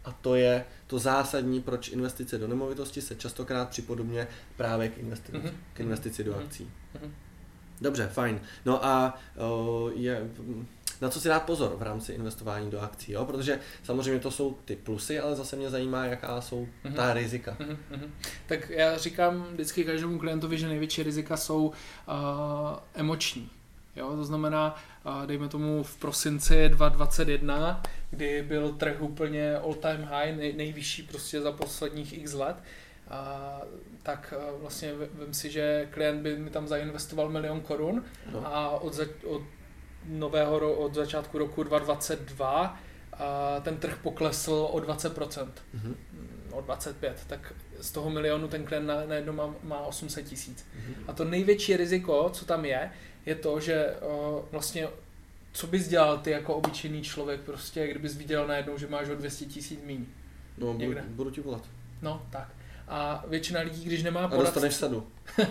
A 0.09 0.13
to 0.21 0.35
je 0.35 0.65
to 0.87 0.99
zásadní, 0.99 1.63
proč 1.63 1.89
investice 1.89 2.39
do 2.39 2.49
nemovitosti 2.49 3.03
se 3.03 3.15
častokrát 3.15 3.69
připodobně 3.69 4.29
právě 4.57 4.89
k, 4.89 4.99
investi- 4.99 5.33
mm-hmm. 5.33 5.53
k 5.73 5.81
investici 5.81 6.25
do 6.25 6.33
mhm. 6.33 6.41
akcí. 6.45 6.71
Mm-hmm. 6.95 7.11
Dobře, 7.81 8.09
fajn. 8.13 8.41
No 8.65 8.85
a 8.85 9.19
o, 9.37 9.91
je, 9.95 10.31
na 11.01 11.09
co 11.09 11.21
si 11.21 11.29
dát 11.29 11.43
pozor 11.43 11.77
v 11.77 11.83
rámci 11.83 12.13
investování 12.13 12.71
do 12.71 12.81
akcí, 12.81 13.13
jo? 13.13 13.25
protože 13.25 13.61
samozřejmě 13.83 14.21
to 14.21 14.31
jsou 14.31 14.57
ty 14.65 14.77
plusy, 14.77 15.21
ale 15.21 15.37
zase 15.37 15.57
mě 15.57 15.71
zajímá, 15.71 16.05
jaká 16.07 16.41
jsou 16.41 16.69
mm-hmm. 16.85 16.95
ta 16.95 17.15
rizika. 17.15 17.57
Mm-hmm. 17.61 18.11
Tak 18.47 18.71
já 18.71 18.99
říkám 18.99 19.47
vždycky 19.53 19.85
každému 19.85 20.19
klientovi, 20.19 20.59
že 20.59 20.69
největší 20.69 21.03
rizika 21.03 21.37
jsou 21.37 21.67
uh, 21.67 21.75
emoční. 22.95 23.51
Jo? 23.97 24.17
To 24.17 24.25
znamená, 24.25 24.77
dejme 25.27 25.49
tomu 25.49 25.83
v 25.83 25.97
prosinci 25.97 26.69
2021, 26.69 27.83
kdy 28.11 28.43
byl 28.43 28.73
trh 28.73 28.97
úplně 29.01 29.57
all 29.57 29.75
time 29.75 30.03
high, 30.03 30.37
nej, 30.37 30.53
nejvyšší 30.53 31.03
prostě 31.03 31.41
za 31.41 31.53
posledních 31.53 32.19
x 32.19 32.33
let, 32.33 32.57
a, 33.11 33.61
tak 34.03 34.35
vlastně 34.61 34.93
vím 35.25 35.35
si, 35.35 35.51
že 35.51 35.89
klient 35.91 36.23
by 36.23 36.37
mi 36.37 36.51
tam 36.51 36.69
zainvestoval 36.69 37.29
milion 37.29 37.61
korun 37.61 38.05
no. 38.33 38.47
a 38.47 38.71
od, 38.71 38.95
za, 38.95 39.05
od 39.27 39.43
nového 40.09 40.73
od 40.73 40.95
začátku 40.95 41.39
roku 41.39 41.63
2022 41.63 42.81
a 43.19 43.61
ten 43.61 43.77
trh 43.77 43.99
poklesl 44.03 44.69
o 44.71 44.77
20%, 44.79 45.49
mm-hmm. 45.75 45.95
o 46.53 46.63
25%, 46.63 47.13
tak 47.27 47.55
z 47.81 47.91
toho 47.91 48.11
milionu 48.11 48.49
ten 48.49 48.65
klient 48.65 48.87
najednou 48.87 49.33
má, 49.33 49.55
má 49.63 49.81
800 49.81 50.25
tisíc. 50.25 50.59
Mm-hmm. 50.59 51.05
A 51.09 51.13
to 51.13 51.25
největší 51.25 51.77
riziko, 51.77 52.31
co 52.33 52.45
tam 52.45 52.65
je, 52.65 52.91
je 53.29 53.35
to, 53.35 53.61
že 53.61 53.87
uh, 53.87 54.45
vlastně 54.53 54.89
co 55.53 55.67
bys 55.67 55.89
dělal 55.89 56.19
ty 56.19 56.31
jako 56.31 56.55
obyčejný 56.55 57.03
člověk 57.03 57.41
prostě, 57.41 57.89
kdybys 57.89 58.17
viděl 58.17 58.47
najednou, 58.47 58.79
že 58.79 58.87
máš 58.87 59.09
o 59.09 59.15
200 59.15 59.45
tisíc 59.45 59.81
míň? 59.85 60.07
No, 60.59 60.73
budu, 60.75 61.01
budu 61.09 61.31
ti 61.31 61.41
volat. 61.41 61.63
No, 62.03 62.27
tak. 62.31 62.49
A 62.89 63.25
většina 63.27 63.61
lidí, 63.61 63.85
když 63.85 64.03
nemá 64.03 64.29
poradce... 64.29 64.37
A 64.37 64.45
dostaneš 64.45 64.75
sadu. 64.75 65.07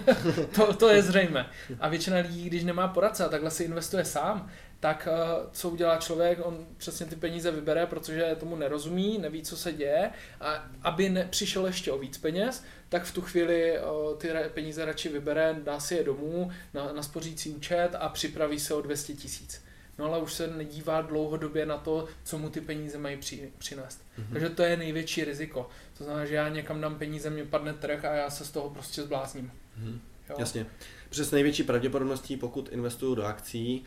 to, 0.56 0.74
to 0.74 0.90
je 0.90 1.04
zřejmé. 1.04 1.50
A 1.80 1.90
většina 1.90 2.18
lidí, 2.18 2.46
když 2.50 2.64
nemá 2.64 2.88
poradce 2.88 3.26
a 3.26 3.30
takhle 3.30 3.52
si 3.52 3.64
investuje 3.64 4.06
sám, 4.06 4.50
tak 4.80 5.08
uh, 5.12 5.50
co 5.52 5.70
udělá 5.70 5.98
člověk? 5.98 6.40
On 6.44 6.66
přesně 6.78 7.06
ty 7.06 7.16
peníze 7.16 7.52
vybere, 7.52 7.86
protože 7.86 8.36
tomu 8.40 8.56
nerozumí, 8.56 9.18
neví, 9.18 9.44
co 9.44 9.58
se 9.58 9.74
děje 9.74 10.12
a 10.42 10.68
aby 10.84 11.10
nepřišel 11.10 11.66
ještě 11.66 11.92
o 11.92 11.98
víc 11.98 12.18
peněz, 12.18 12.64
tak 12.90 13.04
v 13.04 13.14
tu 13.14 13.22
chvíli 13.22 13.80
uh, 13.80 14.18
ty 14.18 14.30
peníze 14.54 14.86
radši 14.86 15.10
vybere, 15.10 15.56
dá 15.64 15.80
si 15.80 15.96
je 15.96 16.04
domů 16.04 16.52
na, 16.74 16.94
na 16.94 17.04
spořící 17.04 17.50
účet 17.50 17.90
a 18.00 18.10
připraví 18.10 18.60
se 18.60 18.74
o 18.74 18.82
200 18.82 19.14
tisíc. 19.14 19.67
No 20.00 20.06
ale 20.06 20.20
už 20.20 20.34
se 20.34 20.48
nedívá 20.48 21.02
dlouhodobě 21.02 21.66
na 21.66 21.78
to, 21.78 22.08
co 22.24 22.38
mu 22.38 22.50
ty 22.50 22.62
peníze 22.62 22.98
mají 22.98 23.18
při, 23.18 23.52
přinést. 23.58 24.02
Mm-hmm. 24.20 24.34
Takže 24.34 24.50
to 24.50 24.64
je 24.64 24.78
největší 24.78 25.24
riziko. 25.24 25.70
To 25.98 26.04
znamená, 26.04 26.26
že 26.26 26.36
já 26.36 26.50
někam 26.50 26.82
dám 26.82 26.96
peníze, 26.96 27.30
mě 27.30 27.46
padne 27.46 27.74
trh 27.74 28.06
a 28.06 28.14
já 28.14 28.30
se 28.30 28.46
z 28.46 28.52
toho 28.52 28.70
prostě 28.70 29.02
zblázním. 29.02 29.52
Mm-hmm. 29.82 30.00
Jo? 30.30 30.36
Jasně. 30.40 30.66
Přes 31.10 31.32
největší 31.32 31.64
pravděpodobností, 31.64 32.38
pokud 32.38 32.70
investuju 32.72 33.16
do 33.16 33.26
akcí, 33.26 33.86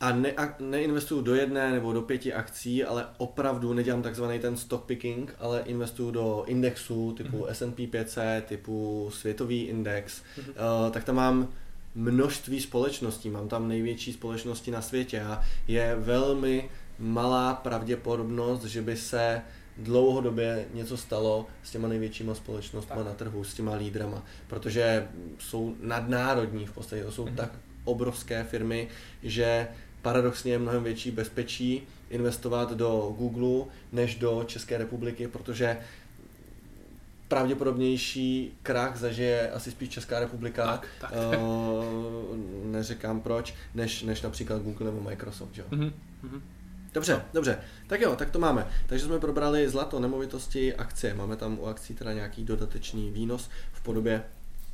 a 0.00 0.12
ne, 0.12 0.32
a 0.32 0.54
neinvestuju 0.58 1.22
do 1.22 1.34
jedné 1.34 1.72
nebo 1.72 1.92
do 1.92 2.02
pěti 2.02 2.32
akcí, 2.32 2.84
ale 2.84 3.06
opravdu 3.18 3.72
nedělám 3.72 4.02
takzvaný 4.02 4.38
ten 4.38 4.56
stock 4.56 4.84
picking, 4.84 5.34
ale 5.38 5.62
investuju 5.66 6.10
do 6.10 6.44
indexů 6.46 7.14
typu 7.16 7.36
mm-hmm. 7.36 7.52
S&P 7.52 7.86
500, 7.86 8.44
typu 8.44 9.10
světový 9.12 9.62
index, 9.62 10.22
mm-hmm. 10.22 10.84
uh, 10.86 10.92
tak 10.92 11.04
tam 11.04 11.16
mám 11.16 11.48
množství 11.94 12.60
společností, 12.60 13.30
mám 13.30 13.48
tam 13.48 13.68
největší 13.68 14.12
společnosti 14.12 14.70
na 14.70 14.82
světě 14.82 15.22
a 15.22 15.42
je 15.68 15.96
velmi 15.98 16.70
malá 16.98 17.54
pravděpodobnost, 17.54 18.64
že 18.64 18.82
by 18.82 18.96
se 18.96 19.42
dlouhodobě 19.76 20.66
něco 20.74 20.96
stalo 20.96 21.46
s 21.62 21.70
těma 21.70 21.88
největšíma 21.88 22.34
společnostmi 22.34 23.04
na 23.04 23.14
trhu, 23.14 23.44
s 23.44 23.54
těma 23.54 23.74
lídrama, 23.74 24.24
protože 24.46 25.08
jsou 25.38 25.76
nadnárodní 25.80 26.66
v 26.66 26.72
podstatě, 26.72 27.04
to 27.04 27.12
jsou 27.12 27.24
mm-hmm. 27.24 27.34
tak 27.34 27.52
obrovské 27.84 28.44
firmy, 28.44 28.88
že 29.22 29.68
paradoxně 30.02 30.52
je 30.52 30.58
mnohem 30.58 30.84
větší 30.84 31.10
bezpečí 31.10 31.82
investovat 32.10 32.72
do 32.72 33.14
Google 33.18 33.66
než 33.92 34.14
do 34.14 34.44
České 34.46 34.78
republiky, 34.78 35.28
protože 35.28 35.76
pravděpodobnější 37.30 38.58
krach 38.62 38.96
zažije 38.96 39.50
asi 39.50 39.70
spíš 39.70 39.88
Česká 39.88 40.20
republika, 40.20 40.66
tak, 40.66 40.86
tak. 41.00 41.12
Uh, 41.12 42.36
neříkám 42.64 43.20
proč, 43.20 43.54
než, 43.74 44.02
než 44.02 44.22
například 44.22 44.62
Google 44.62 44.86
nebo 44.86 45.00
Microsoft. 45.00 45.58
Jo? 45.58 45.64
Mm-hmm. 45.70 45.92
Dobře, 46.94 47.12
no. 47.12 47.22
dobře. 47.32 47.58
Tak 47.86 48.00
jo, 48.00 48.16
tak 48.16 48.30
to 48.30 48.38
máme. 48.38 48.66
Takže 48.86 49.04
jsme 49.04 49.18
probrali 49.18 49.68
zlato, 49.68 50.00
nemovitosti, 50.00 50.74
akcie. 50.74 51.14
Máme 51.14 51.36
tam 51.36 51.58
u 51.58 51.66
akcí 51.66 51.94
teda 51.94 52.12
nějaký 52.12 52.44
dodatečný 52.44 53.10
výnos 53.10 53.50
v 53.72 53.82
podobě 53.82 54.22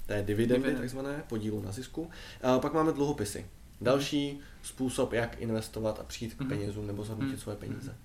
té 0.06 0.22
dividendy, 0.22 0.62
Dividend. 0.62 0.80
takzvané, 0.80 1.22
podílu 1.28 1.62
na 1.62 1.72
zisku. 1.72 2.02
Uh, 2.02 2.60
pak 2.60 2.72
máme 2.72 2.92
dluhopisy. 2.92 3.46
Další 3.80 4.40
způsob, 4.62 5.12
jak 5.12 5.40
investovat 5.40 6.00
a 6.00 6.02
přijít 6.02 6.34
k 6.34 6.40
mhm. 6.40 6.48
penězům 6.48 6.86
nebo 6.86 7.04
zhodnotit 7.04 7.32
mm 7.32 7.38
svoje 7.38 7.56
peníze. 7.58 7.96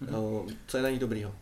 Uh, 0.00 0.50
co 0.66 0.76
je 0.76 0.82
na 0.82 0.90
nich 0.90 1.00
dobrýho? 1.00 1.34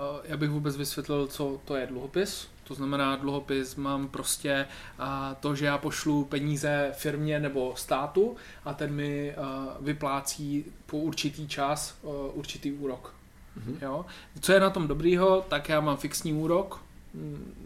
Uh, 0.00 0.20
já 0.24 0.36
bych 0.36 0.50
vůbec 0.50 0.76
vysvětlil, 0.76 1.26
co 1.26 1.60
to 1.64 1.76
je 1.76 1.86
dluhopis. 1.86 2.48
To 2.64 2.74
znamená, 2.74 3.16
dluhopis 3.16 3.76
mám 3.76 4.08
prostě 4.08 4.66
a 4.98 5.34
to, 5.34 5.54
že 5.54 5.66
já 5.66 5.78
pošlu 5.78 6.24
peníze 6.24 6.90
firmě 6.94 7.40
nebo 7.40 7.76
státu 7.76 8.36
a 8.64 8.74
ten 8.74 8.92
mi 8.92 9.34
vyplácí 9.80 10.64
po 10.86 10.98
určitý 10.98 11.48
čas 11.48 11.98
určitý 12.32 12.72
úrok. 12.72 13.14
Mm-hmm. 13.58 13.76
Jo? 13.82 14.06
Co 14.40 14.52
je 14.52 14.60
na 14.60 14.70
tom 14.70 14.88
dobrýho, 14.88 15.44
tak 15.48 15.68
já 15.68 15.80
mám 15.80 15.96
fixní 15.96 16.32
úrok, 16.32 16.80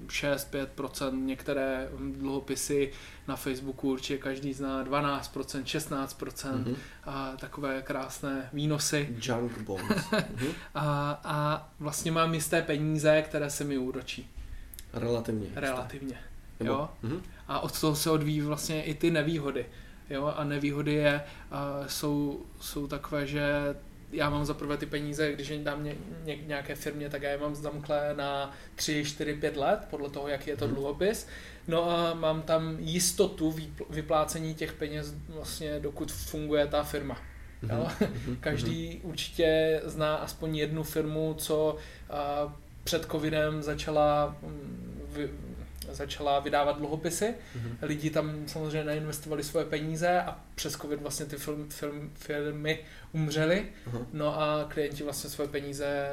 6-5%, 0.07 1.25
některé 1.25 1.89
dluhopisy 2.19 2.93
na 3.29 3.37
Facebooku 3.37 3.91
určitě 3.91 4.19
každý 4.19 4.53
zná 4.53 4.85
12%, 4.85 5.63
16% 5.63 6.07
mm-hmm. 6.35 6.77
a 7.05 7.33
takové 7.37 7.83
krásné 7.83 8.51
výnosy. 8.53 9.17
Junk 9.21 9.59
bonds. 9.59 10.11
Mm-hmm. 10.11 10.53
a, 10.75 11.21
a 11.25 11.69
vlastně 11.81 12.13
mám 12.13 12.35
jisté 12.35 12.63
peníze, 12.63 13.23
které 13.23 13.51
se 13.51 13.65
mi 13.65 13.79
úročí. 13.79 14.31
Relativně. 14.93 15.49
Relativně. 15.55 16.19
Nebo? 16.61 16.73
Jo? 16.73 16.91
Mm-hmm. 17.05 17.21
A 17.49 17.61
od 17.61 17.81
toho 17.81 17.97
se 17.97 18.11
odvíjí 18.11 18.41
vlastně 18.41 18.85
i 18.85 18.95
ty 18.95 19.11
nevýhody. 19.11 19.67
Jo? 20.11 20.35
A 20.37 20.45
nevýhody 20.45 20.93
je, 20.93 21.25
uh, 21.53 21.87
jsou, 21.87 22.43
jsou 22.61 22.87
takové, 22.87 23.27
že 23.27 23.75
já 24.15 24.31
mám 24.31 24.45
za 24.45 24.55
prvé 24.55 24.77
ty 24.77 24.87
peníze, 24.87 25.33
když 25.33 25.49
je 25.49 25.59
dám 25.59 25.85
ně, 25.85 25.95
ně, 26.25 26.37
nějaké 26.47 26.75
firmě, 26.75 27.09
tak 27.11 27.23
já 27.23 27.31
je 27.31 27.39
mám 27.39 27.55
zamklé 27.55 28.15
na 28.17 28.53
3, 28.75 29.05
4, 29.05 29.35
5 29.35 29.57
let, 29.57 29.81
podle 29.91 30.11
toho, 30.11 30.29
jaký 30.29 30.51
je 30.51 30.57
to 30.57 30.65
mhm. 30.65 30.75
dluhopis. 30.75 31.27
No 31.69 31.91
a 31.91 32.15
mám 32.15 32.43
tam 32.43 32.77
jistotu 32.79 33.57
vyplácení 33.91 34.55
těch 34.55 34.73
peněz 34.73 35.15
vlastně, 35.29 35.81
dokud 35.81 36.13
funguje 36.13 36.67
ta 36.67 36.83
firma. 36.83 37.19
Mhm. 37.63 37.77
Jo? 37.77 37.89
Mhm. 38.01 38.37
Každý 38.41 39.01
určitě 39.03 39.81
zná 39.85 40.15
aspoň 40.15 40.57
jednu 40.57 40.83
firmu, 40.83 41.35
co 41.39 41.77
před 42.85 43.05
covidem 43.05 43.63
začala 43.63 44.37
mm, 44.43 45.54
začala 45.91 46.41
vydávat 46.41 46.79
dluhopisy. 46.79 47.25
Mm-hmm. 47.25 47.77
Lidi 47.83 48.11
tam 48.11 48.33
samozřejmě 48.47 48.85
nainvestovali 48.85 49.45
svoje 49.45 49.67
peníze 49.67 50.21
a 50.23 50.41
přes 50.55 50.73
covid 50.73 51.01
vlastně 51.01 51.27
ty 51.27 51.37
film, 51.37 51.67
film, 51.69 52.11
firmy 52.15 52.79
umřely. 53.13 53.67
Mm-hmm. 53.91 54.07
No 54.13 54.41
a 54.41 54.65
klienti 54.69 55.03
vlastně 55.03 55.31
svoje 55.31 55.49
peníze 55.49 56.11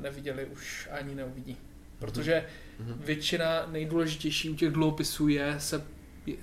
neviděli 0.00 0.44
už 0.44 0.88
ani 0.92 1.14
neuvidí. 1.14 1.56
Protože 1.98 2.44
mm-hmm. 2.80 2.94
většina 2.98 3.66
nejdůležitější 3.66 4.50
u 4.50 4.54
těch 4.54 4.70
dluhopisů 4.70 5.28
je 5.28 5.54
se, 5.58 5.84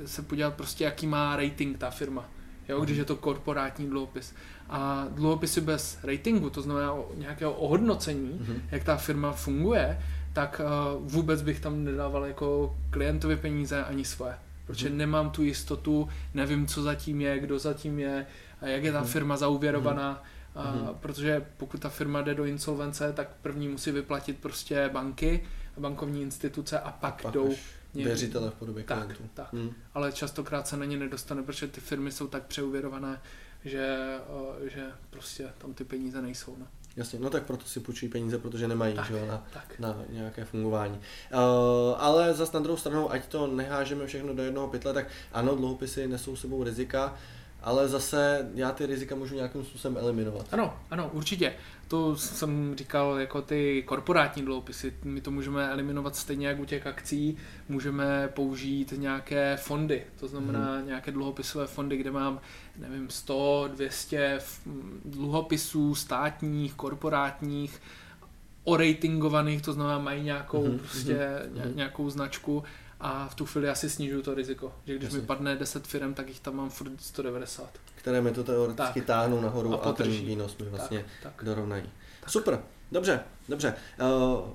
se 0.05 0.21
podívat 0.21 0.53
prostě, 0.53 0.83
jaký 0.83 1.07
má 1.07 1.35
rating 1.35 1.77
ta 1.77 1.89
firma. 1.89 2.29
Jo, 2.69 2.81
když 2.81 2.91
mhm. 2.91 2.99
je 2.99 3.05
to 3.05 3.15
korporátní 3.15 3.89
dluhopis. 3.89 4.35
A 4.69 5.07
dluhopisy 5.09 5.61
bez 5.61 5.99
ratingu, 6.03 6.49
to 6.49 6.61
znamená 6.61 6.93
nějakého 7.15 7.53
ohodnocení, 7.53 8.39
mm-hmm. 8.39 8.61
jak 8.71 8.83
ta 8.83 8.97
firma 8.97 9.31
funguje, 9.31 9.99
tak 10.35 10.61
uh, 10.63 11.03
vůbec 11.11 11.41
bych 11.41 11.59
tam 11.59 11.83
nedával 11.83 12.25
jako 12.25 12.77
klientovi 12.89 13.37
peníze 13.37 13.83
ani 13.83 14.05
svoje. 14.05 14.35
Protože 14.65 14.89
mm-hmm. 14.89 14.95
nemám 14.95 15.29
tu 15.29 15.43
jistotu, 15.43 16.09
nevím, 16.33 16.67
co 16.67 16.81
zatím 16.81 17.21
je, 17.21 17.39
kdo 17.39 17.59
zatím 17.59 17.99
je, 17.99 18.25
a 18.61 18.67
jak 18.67 18.83
je 18.83 18.91
ta 18.91 19.03
mm-hmm. 19.03 19.07
firma 19.07 19.37
zauvěrovaná. 19.37 20.23
Mm-hmm. 20.55 20.81
Uh, 20.81 20.95
protože 20.95 21.45
pokud 21.57 21.81
ta 21.81 21.89
firma 21.89 22.21
jde 22.21 22.35
do 22.35 22.45
insolvence, 22.45 23.13
tak 23.13 23.29
první 23.41 23.67
musí 23.67 23.91
vyplatit 23.91 24.39
prostě 24.39 24.89
banky, 24.93 25.43
bankovní 25.77 26.21
instituce 26.21 26.79
a 26.79 26.91
pak, 26.91 27.21
pak 27.21 27.33
jdou 27.33 27.55
věřitele 27.93 28.51
v 28.51 28.53
podobě 28.53 28.83
tak, 28.83 28.97
klientů. 28.97 29.23
Tak, 29.33 29.53
hmm. 29.53 29.71
ale 29.93 30.11
častokrát 30.11 30.67
se 30.67 30.77
na 30.77 30.85
ně 30.85 30.97
nedostane, 30.97 31.43
protože 31.43 31.67
ty 31.67 31.81
firmy 31.81 32.11
jsou 32.11 32.27
tak 32.27 32.45
přeuvěrované, 32.45 33.21
že, 33.65 34.17
uh, 34.29 34.67
že 34.67 34.85
prostě 35.09 35.49
tam 35.57 35.73
ty 35.73 35.83
peníze 35.83 36.21
nejsou. 36.21 36.55
No. 36.59 36.67
Jasně, 36.97 37.19
no 37.19 37.29
tak 37.29 37.43
proto 37.43 37.65
si 37.65 37.79
půjčují 37.79 38.11
peníze, 38.11 38.37
protože 38.37 38.67
nemají 38.67 38.95
tak, 38.95 39.07
že, 39.07 39.27
na, 39.27 39.43
tak. 39.53 39.79
na 39.79 39.97
nějaké 40.09 40.45
fungování. 40.45 40.99
Uh, 41.33 41.39
ale 41.97 42.33
zase 42.33 42.51
na 42.53 42.59
druhou 42.59 42.77
stranu, 42.77 43.11
ať 43.11 43.25
to 43.25 43.47
nehážeme 43.47 44.07
všechno 44.07 44.33
do 44.33 44.43
jednoho 44.43 44.67
pytle, 44.67 44.93
tak 44.93 45.07
ano, 45.31 45.55
dluhopisy 45.55 46.07
nesou 46.07 46.35
sebou 46.35 46.63
rizika, 46.63 47.17
ale 47.65 47.87
zase 47.87 48.49
já 48.55 48.71
ty 48.71 48.85
rizika 48.85 49.15
můžu 49.15 49.35
nějakým 49.35 49.65
způsobem 49.65 49.97
eliminovat. 50.03 50.45
Ano, 50.51 50.73
ano, 50.91 51.09
určitě. 51.13 51.53
To 51.87 52.17
jsem 52.17 52.75
říkal 52.77 53.19
jako 53.19 53.41
ty 53.41 53.83
korporátní 53.87 54.45
dluhopisy. 54.45 54.93
My 55.03 55.21
to 55.21 55.31
můžeme 55.31 55.69
eliminovat 55.69 56.15
stejně 56.15 56.47
jak 56.47 56.59
u 56.59 56.65
těch 56.65 56.87
akcí. 56.87 57.37
Můžeme 57.69 58.27
použít 58.33 58.93
nějaké 58.97 59.57
fondy, 59.57 60.03
to 60.19 60.27
znamená 60.27 60.75
hmm. 60.75 60.87
nějaké 60.87 61.11
dluhopisové 61.11 61.67
fondy, 61.67 61.97
kde 61.97 62.11
mám, 62.11 62.39
nevím, 62.77 63.09
100, 63.09 63.69
200 63.73 64.39
dluhopisů 65.05 65.95
státních, 65.95 66.73
korporátních, 66.73 67.81
oratingovaných, 68.63 69.61
to 69.61 69.73
znamená 69.73 69.99
mají 69.99 70.23
nějakou, 70.23 70.63
hmm. 70.63 70.79
prostě, 70.79 71.29
hmm. 71.63 71.75
nějakou 71.75 72.09
značku 72.09 72.63
a 73.05 73.27
v 73.27 73.35
tu 73.35 73.45
chvíli 73.45 73.69
asi 73.69 73.89
snižuju 73.89 74.21
to 74.21 74.33
riziko. 74.33 74.73
Že 74.85 74.95
když 74.95 75.03
Jasně. 75.03 75.19
mi 75.19 75.25
padne 75.25 75.55
10 75.55 75.87
firm, 75.87 76.13
tak 76.13 76.27
jich 76.27 76.39
tam 76.39 76.55
mám 76.55 76.69
furt 76.69 76.91
190. 76.99 77.69
Které 77.95 78.21
mi 78.21 78.31
to 78.31 78.43
teoreticky 78.43 79.01
tak. 79.01 79.07
táhnou 79.07 79.41
nahoru 79.41 79.73
a, 79.73 79.77
a 79.77 79.93
ten 79.93 80.11
výnos 80.11 80.57
mi 80.57 80.65
vlastně 80.65 81.05
tak, 81.23 81.33
tak. 81.35 81.45
dorovnají. 81.45 81.83
Tak. 82.21 82.29
Super, 82.29 82.59
dobře, 82.91 83.19
dobře. 83.49 83.73
Uh, 84.01 84.49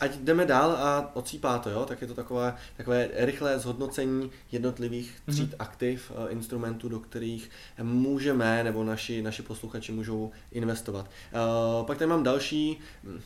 ať 0.00 0.16
jdeme 0.16 0.46
dál 0.46 0.70
a 0.70 1.10
ocípá 1.14 1.58
to, 1.58 1.70
jo? 1.70 1.84
tak 1.84 2.00
je 2.00 2.06
to 2.06 2.14
takové, 2.14 2.56
takové 2.76 3.08
rychlé 3.12 3.58
zhodnocení 3.58 4.30
jednotlivých 4.52 5.14
mhm. 5.26 5.34
tříd 5.34 5.50
mm-hmm. 5.50 5.56
aktiv, 5.58 6.10
uh, 6.10 6.32
instrumentů, 6.32 6.88
do 6.88 7.00
kterých 7.00 7.50
můžeme, 7.82 8.64
nebo 8.64 8.84
naši, 8.84 9.22
naši 9.22 9.42
posluchači 9.42 9.92
můžou 9.92 10.30
investovat. 10.52 11.10
Uh, 11.32 11.86
pak 11.86 11.98
tady 11.98 12.08
mám 12.08 12.22
další, 12.22 12.80
hm, 13.04 13.20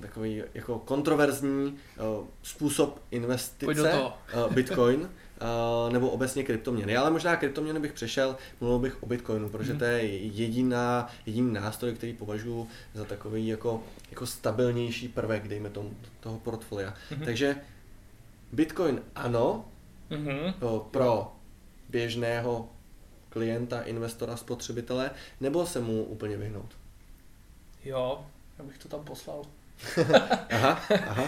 takový 0.00 0.42
jako 0.54 0.78
kontroverzní 0.78 1.78
uh, 2.18 2.26
způsob 2.42 3.02
investice, 3.10 4.02
uh, 4.02 4.52
Bitcoin, 4.54 5.00
uh, 5.00 5.92
nebo 5.92 6.10
obecně 6.10 6.44
kryptoměny. 6.44 6.96
Ale 6.96 7.10
možná 7.10 7.36
kryptoměny 7.36 7.80
bych 7.80 7.92
přešel, 7.92 8.36
mluvil 8.60 8.78
bych 8.78 9.02
o 9.02 9.06
Bitcoinu, 9.06 9.48
protože 9.48 9.74
to 9.74 9.84
je 9.84 10.06
jediná, 10.16 11.08
jediný 11.26 11.52
nástroj, 11.52 11.94
který 11.94 12.12
považuji 12.12 12.68
za 12.94 13.04
takový 13.04 13.46
jako, 13.46 13.82
jako 14.10 14.26
stabilnější 14.26 15.08
prvek, 15.08 15.48
dejme 15.48 15.70
tomu, 15.70 15.96
toho 16.20 16.38
portfolia. 16.38 16.94
Mm-hmm. 17.10 17.24
Takže 17.24 17.56
Bitcoin 18.52 19.02
ano, 19.14 19.64
mm-hmm. 20.10 20.80
pro 20.90 21.32
běžného 21.88 22.68
klienta, 23.28 23.80
investora, 23.80 24.36
spotřebitele, 24.36 25.10
nebo 25.40 25.66
se 25.66 25.80
mu 25.80 26.04
úplně 26.04 26.36
vyhnout? 26.36 26.76
Jo, 27.84 28.26
já 28.58 28.64
bych 28.64 28.78
to 28.78 28.88
tam 28.88 29.04
poslal. 29.04 29.42
aha, 30.50 30.80
aha, 31.08 31.24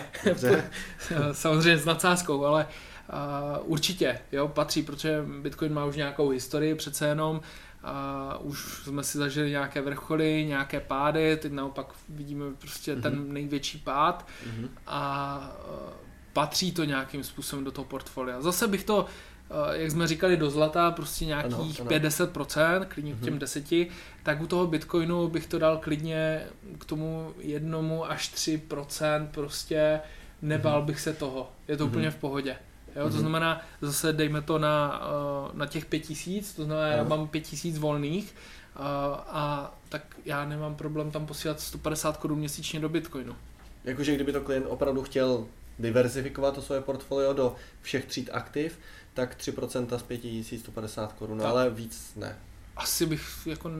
Samozřejmě 1.32 1.78
s 1.78 1.84
nadsázkou, 1.84 2.44
ale 2.44 2.66
uh, 3.12 3.72
určitě, 3.72 4.18
jo, 4.32 4.48
patří, 4.48 4.82
protože 4.82 5.24
Bitcoin 5.42 5.72
má 5.72 5.84
už 5.84 5.96
nějakou 5.96 6.28
historii 6.28 6.74
přece 6.74 7.06
jenom, 7.06 7.36
uh, 7.36 8.50
už 8.50 8.82
jsme 8.84 9.02
si 9.02 9.18
zažili 9.18 9.50
nějaké 9.50 9.80
vrcholy, 9.80 10.44
nějaké 10.48 10.80
pády, 10.80 11.36
teď 11.36 11.52
naopak 11.52 11.86
vidíme 12.08 12.44
prostě 12.58 12.94
mm-hmm. 12.94 13.02
ten 13.02 13.32
největší 13.32 13.78
pád 13.78 14.26
mm-hmm. 14.46 14.68
a 14.86 15.38
uh, 15.70 16.04
patří 16.32 16.72
to 16.72 16.84
nějakým 16.84 17.24
způsobem 17.24 17.64
do 17.64 17.72
toho 17.72 17.84
portfolia. 17.84 18.40
Zase 18.40 18.68
bych 18.68 18.84
to 18.84 19.06
jak 19.72 19.90
jsme 19.90 20.06
říkali, 20.06 20.36
do 20.36 20.50
zlata 20.50 20.90
prostě 20.90 21.26
nějakých 21.26 21.80
ano, 21.80 21.90
ano. 21.90 21.90
5-10%, 21.90 22.86
klidně 22.88 23.14
k 23.14 23.20
těm 23.20 23.38
10, 23.38 23.72
mhm. 23.72 23.86
tak 24.22 24.40
u 24.40 24.46
toho 24.46 24.66
Bitcoinu 24.66 25.28
bych 25.28 25.46
to 25.46 25.58
dal 25.58 25.78
klidně 25.78 26.42
k 26.78 26.84
tomu 26.84 27.34
jednomu 27.38 28.10
až 28.10 28.34
3%, 28.34 29.26
prostě 29.26 30.00
nebál 30.42 30.78
mhm. 30.78 30.86
bych 30.86 31.00
se 31.00 31.12
toho. 31.12 31.52
Je 31.68 31.76
to 31.76 31.84
mm 31.84 31.90
úplně 31.90 32.10
v 32.10 32.16
pohodě. 32.16 32.56
Jo? 32.96 33.10
To 33.10 33.18
znamená, 33.18 33.62
zase 33.80 34.12
dejme 34.12 34.42
to 34.42 34.58
na, 34.58 35.00
uh, 35.46 35.58
na 35.58 35.66
těch 35.66 35.84
pět 35.84 36.00
tisíc, 36.00 36.54
to 36.54 36.64
znamená, 36.64 36.88
já 36.88 37.04
mám 37.04 37.28
pět 37.28 37.40
tisíc 37.40 37.78
volných 37.78 38.34
uh, 38.76 38.84
a 39.28 39.74
tak 39.88 40.16
já 40.24 40.44
nemám 40.44 40.74
problém 40.74 41.10
tam 41.10 41.26
posílat 41.26 41.60
150 41.60 42.16
korun 42.16 42.38
měsíčně 42.38 42.80
do 42.80 42.88
Bitcoinu. 42.88 43.36
Jakože 43.84 44.14
kdyby 44.14 44.32
to 44.32 44.40
klient 44.40 44.66
opravdu 44.68 45.02
chtěl 45.02 45.46
diversifikovat 45.78 46.54
to 46.54 46.62
svoje 46.62 46.80
portfolio 46.80 47.32
do 47.32 47.54
všech 47.82 48.04
tříd 48.04 48.30
aktiv, 48.32 48.78
tak 49.14 49.36
3% 49.36 49.98
z 49.98 50.02
5150 50.02 51.12
korun, 51.12 51.38
Tak. 51.38 51.46
ale 51.46 51.70
víc 51.70 52.12
ne. 52.16 52.38
Asi 52.76 53.06
bych 53.06 53.26
jako 53.46 53.70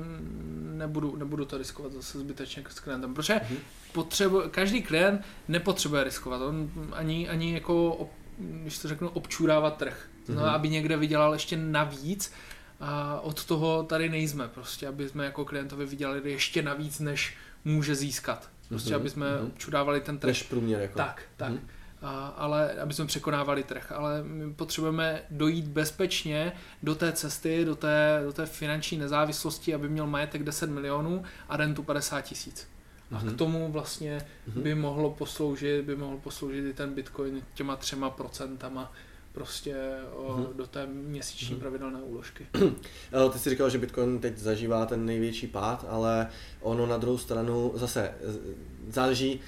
nebudu, 0.63 1.17
nebudu 1.17 1.45
to 1.45 1.59
riskovat 1.59 1.93
zase 1.93 2.19
zbytečně 2.19 2.65
s 2.69 2.81
klientem, 2.81 3.15
protože 3.15 3.41
Mhm. 3.45 3.57
potřebu, 3.93 4.43
každý 4.51 4.83
klient 4.83 5.21
nepotřebuje 5.49 6.05
riskovat, 6.05 6.43
on 6.43 6.71
ani, 6.93 7.29
ani 7.29 7.55
jako, 7.55 8.09
když 8.39 8.79
to 8.79 8.89
řeknu, 8.89 9.09
občurávat 9.09 9.77
trh. 9.77 10.09
To 10.27 10.33
znamená, 10.33 10.47
Mhm. 10.53 10.57
aby 10.61 10.69
někde 10.69 10.97
vydělal 10.97 11.33
ještě 11.33 11.57
navíc 11.57 12.33
a 12.81 13.21
od 13.21 13.45
toho 13.45 13.83
tady 13.83 14.09
nejsme 14.09 14.49
prostě, 14.49 14.89
aby 14.89 15.09
jsme 15.09 15.25
jako 15.25 15.45
klientovi 15.45 15.87
vydělali 15.87 16.31
ještě 16.33 16.63
navíc, 16.63 17.01
než 17.01 17.35
může 17.65 17.95
získat. 17.95 18.51
Prostě, 18.69 18.91
Mhm, 18.91 19.01
aby 19.01 19.11
jsme 19.11 19.37
mhm. 19.37 19.47
občurávali 19.47 20.01
ten 20.01 20.19
trh. 20.19 20.29
Než 20.29 20.43
průměr 20.43 20.81
jako. 20.81 20.97
Tak, 20.99 21.23
tak. 21.37 21.51
Mhm. 21.51 21.61
A, 22.05 22.27
ale 22.27 22.73
aby 22.73 22.95
jsme 22.95 23.07
překonávali 23.07 23.63
trh. 23.63 23.93
Ale 23.93 24.23
my 24.23 24.53
potřebujeme 24.55 25.23
dojít 25.31 25.69
bezpečně 25.69 26.53
do 26.83 26.95
té 26.95 27.13
cesty, 27.13 27.65
do 27.65 27.77
té, 27.77 28.21
do 28.25 28.33
té 28.33 28.47
finanční 28.47 28.99
nezávislosti, 28.99 29.75
aby 29.75 29.89
měl 29.89 30.07
majetek 30.07 30.43
10 30.43 30.71
milionů 30.71 31.23
a 31.49 31.57
rentu 31.57 31.83
50 31.83 32.21
tisíc. 32.21 32.69
A 33.13 33.19
Mhm. 33.19 33.35
k 33.35 33.39
tomu 33.39 33.73
vlastně 33.73 34.21
Mhm. 34.47 34.63
by 34.63 34.75
mohlo 34.75 35.11
posloužit, 35.11 35.85
by 35.85 35.97
mohl 35.97 36.17
posloužit 36.19 36.65
i 36.67 36.73
ten 36.73 36.95
bitcoin 36.95 37.43
těma 37.55 37.77
třema 37.77 38.11
procentama 38.11 38.93
prostě 39.33 39.77
o, 40.13 40.37
Mhm. 40.37 40.47
do 40.57 40.67
té 40.67 40.87
měsíční 40.87 41.51
Mhm. 41.51 41.61
pravidelné 41.61 41.99
úložky. 42.03 42.47
Ty 43.33 43.39
jsi 43.39 43.51
říkal, 43.51 43.71
že 43.71 43.79
Bitcoin 43.79 44.19
teď 44.19 44.39
zažívá 44.39 44.87
ten 44.87 45.07
největší 45.07 45.47
pád, 45.47 45.87
ale 45.89 46.27
ono 46.61 46.87
na 46.87 46.97
druhou 46.99 47.19
stranu 47.19 47.73
zase 47.75 48.15
z- 48.25 48.41
záleží, 48.89 49.41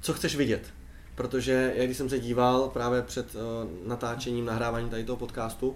co 0.00 0.12
chceš 0.12 0.36
vidět. 0.36 0.72
Protože 1.18 1.72
já 1.76 1.84
když 1.84 1.96
jsem 1.96 2.08
se 2.08 2.18
díval 2.18 2.68
právě 2.72 3.02
před 3.02 3.34
uh, 3.34 3.40
natáčením, 3.88 4.44
nahráváním 4.44 4.88
tady 4.88 5.04
toho 5.04 5.16
podcastu, 5.16 5.68
uh, 5.68 5.74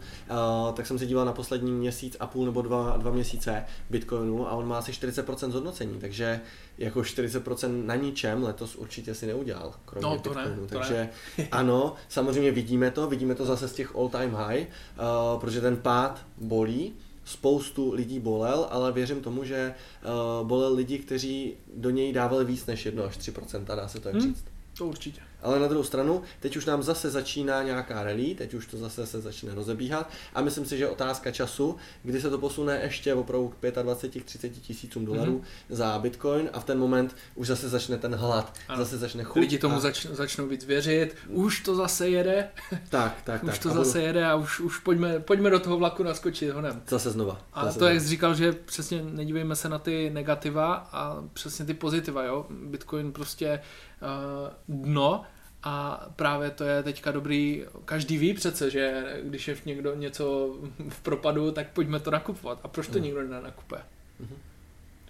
tak 0.75 0.87
jsem 0.87 0.99
se 0.99 1.07
díval 1.07 1.25
na 1.25 1.33
poslední 1.33 1.73
měsíc 1.73 2.17
a 2.21 2.27
půl 2.27 2.47
nebo 2.47 2.63
dva, 2.63 2.97
dva 2.97 3.11
měsíce 3.11 3.65
Bitcoinu 3.91 4.49
a 4.49 4.53
on 4.53 4.69
má 4.69 4.79
asi 4.79 4.93
40% 4.93 5.51
zhodnocení, 5.51 5.99
takže 6.01 6.41
jako 6.79 7.01
40% 7.01 7.87
na 7.87 7.95
ničem 7.95 8.43
letos 8.43 8.77
určitě 8.77 9.15
si 9.15 9.27
neudělal, 9.27 9.75
kromě 9.85 10.09
No, 10.11 10.19
to 10.19 10.35
ne, 10.35 10.43
Bitcoinu. 10.43 10.67
to 10.67 10.79
takže 10.79 11.09
ano, 11.53 11.95
samozřejmě 12.09 12.51
vidíme 12.51 12.91
to, 12.91 13.07
vidíme 13.07 13.35
to 13.35 13.45
zase 13.45 13.69
z 13.69 13.73
těch 13.73 13.97
all 13.97 14.09
time 14.09 14.35
high, 14.35 14.61
uh, 14.63 15.41
protože 15.41 15.61
ten 15.61 15.77
pád 15.77 16.27
bolí, 16.39 16.93
spoustu 17.25 17.93
lidí 17.93 18.21
bolel, 18.21 18.67
ale 18.71 18.93
věřím 18.93 19.21
tomu, 19.21 19.45
že 19.45 19.75
uh, 20.41 20.47
bolel 20.47 20.75
lidi, 20.75 20.99
kteří 20.99 21.55
do 21.77 21.91
něj 21.91 22.13
dávali 22.13 22.45
víc 22.45 22.67
než 22.67 22.87
1 22.87 23.05
až 23.05 23.19
3% 23.19 23.65
dá 23.65 23.89
se 23.89 24.01
to 24.01 24.09
jak 24.09 24.17
Hmm. 24.17 24.27
říct. 24.29 24.45
To 24.79 24.87
určitě. 24.87 25.21
Ale 25.43 25.61
na 25.61 25.69
druhou 25.69 25.85
stranu, 25.85 26.23
teď 26.41 26.57
už 26.57 26.67
nám 26.67 26.83
zase 26.83 27.11
začíná 27.11 27.63
nějaká 27.63 28.03
rally, 28.03 28.35
teď 28.35 28.55
už 28.55 28.67
to 28.67 28.77
zase 28.77 29.07
se 29.07 29.21
začne 29.21 29.55
rozebíhat 29.55 30.11
a 30.35 30.41
myslím 30.43 30.65
si, 30.67 30.79
že 30.79 30.89
otázka 30.89 31.31
času, 31.31 31.77
kdy 32.03 32.21
se 32.21 32.31
to 32.31 32.39
posune 32.39 32.81
ještě 32.83 33.15
opravdu 33.15 33.49
k 33.49 33.63
25-30 33.65 34.51
tisícům 34.63 35.05
dolarů 35.05 35.33
Mhm. 35.33 35.43
za 35.69 35.99
bitcoin 35.99 36.51
a 36.53 36.61
v 36.61 36.65
ten 36.65 36.79
moment 36.79 37.17
už 37.35 37.47
zase 37.47 37.69
začne 37.69 37.99
ten 37.99 38.15
hlad, 38.15 38.55
Ano. 38.69 38.85
zase 38.85 38.99
začne 38.99 39.25
chuť. 39.25 39.41
Lidi 39.41 39.59
tomu 39.59 39.77
a... 39.77 39.81
zač, 39.81 40.07
začnou 40.07 40.47
víc 40.47 40.65
věřit, 40.65 41.17
už 41.29 41.61
to 41.61 41.75
zase 41.75 42.09
jede, 42.09 42.49
Tak, 42.89 43.17
tak, 43.25 43.45
už 43.45 43.51
tak. 43.51 43.59
to 43.63 43.69
a 43.69 43.73
budu- 43.73 43.85
zase 43.85 44.03
jede 44.03 44.27
a 44.27 44.35
už, 44.35 44.61
už 44.61 44.79
pojďme, 44.79 45.21
pojďme 45.21 45.51
do 45.51 45.61
toho 45.61 45.77
vlaku 45.77 46.03
naskočit 46.03 46.51
honem. 46.51 46.83
Zase 46.89 47.11
znova. 47.11 47.41
A 47.53 47.65
zase 47.65 47.79
to, 47.79 47.85
jak 47.85 47.95
znova. 47.95 48.05
jsi 48.05 48.09
říkal, 48.11 48.35
že 48.35 48.53
přesně 48.53 49.03
nedívejme 49.03 49.57
se 49.57 49.69
na 49.69 49.79
ty 49.79 50.11
negativa 50.11 50.75
a 50.93 51.23
přesně 51.33 51.65
ty 51.65 51.75
pozitiva, 51.75 52.25
jo. 52.25 52.47
Bitcoin 52.51 53.13
prostě 53.13 53.61
dno 54.69 55.23
a 55.63 56.07
právě 56.17 56.51
to 56.51 56.65
je 56.65 56.83
teďka 56.83 57.11
dobrý, 57.11 57.65
každý 57.85 58.19
ví 58.19 58.35
přece, 58.35 58.71
že 58.71 59.05
když 59.23 59.49
je 59.49 59.57
někdo 59.67 59.95
něco 59.95 60.57
v 60.89 61.01
propadu, 61.01 61.53
tak 61.53 61.69
pojďme 61.73 62.01
to 62.01 62.11
nakupovat. 62.11 62.61
A 62.63 62.69
proč 62.69 62.87
to 62.87 62.93
Mhm. 62.93 63.03
nikdo 63.03 63.23
nenakupuje? 63.23 63.81
Mhm. 64.21 64.37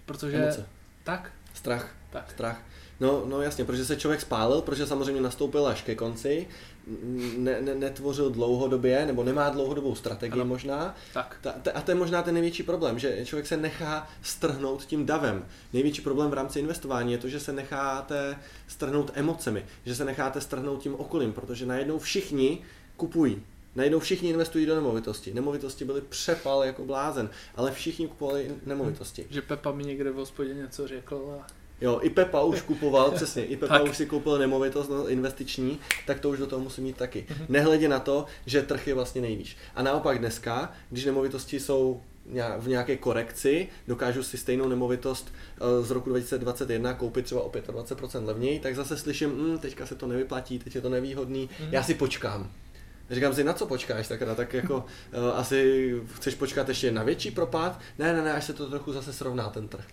Protože 0.05 0.37
Emoce. 0.37 0.65
tak, 1.03 1.31
Strach. 1.53 1.95
tak. 2.09 2.31
Strach. 2.31 2.61
No, 2.99 3.23
no 3.25 3.41
jasně, 3.41 3.65
protože 3.65 3.85
se 3.85 3.95
člověk 3.97 4.21
spálil, 4.21 4.61
protože 4.61 4.87
samozřejmě 4.87 5.21
nastoupil 5.21 5.67
až 5.67 5.81
ke 5.81 5.95
konci, 5.95 6.47
ne, 7.37 7.61
ne, 7.61 7.75
netvořil 7.75 8.29
dlouhodobě, 8.29 9.05
nebo 9.05 9.23
nemá 9.23 9.49
dlouhodobou 9.49 9.95
strategii 9.95 10.41
Ano. 10.41 10.45
možná. 10.45 10.95
Tak. 11.13 11.37
Ta, 11.41 11.51
ta, 11.51 11.71
a 11.71 11.81
to 11.81 11.91
je 11.91 11.95
možná 11.95 12.21
ten 12.21 12.33
největší 12.33 12.63
problém, 12.63 12.99
že 12.99 13.25
člověk 13.25 13.47
se 13.47 13.57
nechá 13.57 14.07
strhnout 14.21 14.85
tím 14.85 15.05
davem. 15.05 15.45
Největší 15.73 16.01
problém 16.01 16.29
v 16.29 16.33
rámci 16.33 16.59
investování 16.59 17.11
je 17.11 17.17
to, 17.17 17.29
že 17.29 17.39
se 17.39 17.53
necháte 17.53 18.35
strhnout 18.67 19.11
emocemi, 19.13 19.65
že 19.85 19.95
se 19.95 20.05
necháte 20.05 20.41
strhnout 20.41 20.81
tím 20.81 20.95
okolím, 20.95 21.33
protože 21.33 21.65
najednou 21.65 21.99
všichni 21.99 22.61
kupují. 22.97 23.41
Najednou 23.75 23.99
všichni 23.99 24.29
investují 24.29 24.65
do 24.65 24.75
nemovitosti. 24.75 25.33
Nemovitosti 25.33 25.85
byly 25.85 26.01
přepal 26.01 26.63
jako 26.63 26.85
blázen, 26.85 27.29
ale 27.55 27.71
všichni 27.71 28.07
kupovali 28.07 28.51
nemovitosti. 28.65 29.25
Že 29.29 29.41
Pepa 29.41 29.71
mi 29.71 29.83
někde 29.83 30.11
v 30.11 30.15
hospodě 30.15 30.53
něco 30.53 30.87
řekl 30.87 31.37
a 31.41 31.47
Jo, 31.83 31.99
i 32.01 32.09
Pepa 32.09 32.41
už 32.41 32.61
kupoval, 32.61 33.11
přesně, 33.15 33.45
i 33.45 33.57
Pepa 33.57 33.77
Tak. 33.79 33.89
už 33.91 33.97
si 33.97 34.05
koupil 34.05 34.37
nemovitost 34.37 34.89
no, 34.89 35.07
investiční, 35.07 35.79
tak 36.07 36.19
to 36.19 36.29
už 36.29 36.39
do 36.39 36.47
toho 36.47 36.61
musí 36.61 36.81
mít 36.81 36.97
taky. 36.97 37.25
Mhm. 37.29 37.45
Nehledě 37.49 37.89
na 37.89 37.99
to, 37.99 38.25
že 38.45 38.61
trh 38.61 38.87
je 38.87 38.93
vlastně 38.93 39.21
nejvýš. 39.21 39.57
A 39.75 39.83
naopak 39.83 40.19
dneska, 40.19 40.71
když 40.89 41.05
nemovitosti 41.05 41.59
jsou 41.59 42.01
v 42.59 42.67
nějaké 42.67 42.97
korekci, 42.97 43.67
dokážu 43.87 44.23
si 44.23 44.37
stejnou 44.37 44.67
nemovitost 44.67 45.33
eh, 45.57 45.83
z 45.83 45.91
roku 45.91 46.09
2021 46.09 46.93
koupit 46.93 47.25
třeba 47.25 47.41
o 47.41 47.49
25% 47.49 48.25
levněji, 48.25 48.59
tak 48.59 48.75
zase 48.75 48.97
slyším, 48.97 49.29
hm, 49.29 49.57
teďka 49.57 49.85
se 49.85 49.95
to 49.95 50.07
nevyplatí, 50.07 50.59
teď 50.59 50.75
je 50.75 50.81
to 50.81 50.89
nevýhodný, 50.89 51.49
Mhm. 51.59 51.69
já 51.73 51.83
si 51.83 51.93
počkám. 51.93 52.51
Říkám 53.09 53.33
si, 53.33 53.43
na 53.43 53.53
co 53.53 53.65
počkáš 53.65 54.07
takhle, 54.07 54.35
tak 54.35 54.53
jako 54.53 54.75
uh, 54.77 54.83
asi 55.39 55.91
chceš 56.15 56.35
počkat 56.35 56.69
ještě 56.69 56.91
na 56.91 57.03
větší 57.03 57.31
propad? 57.31 57.79
Ne, 57.99 58.13
ne, 58.13 58.21
ne, 58.21 58.33
až 58.33 58.43
se 58.45 58.53
to 58.53 58.69
trochu 58.69 58.93
zase 58.93 59.13
srovná 59.13 59.49
ten 59.49 59.67
trh. 59.67 59.85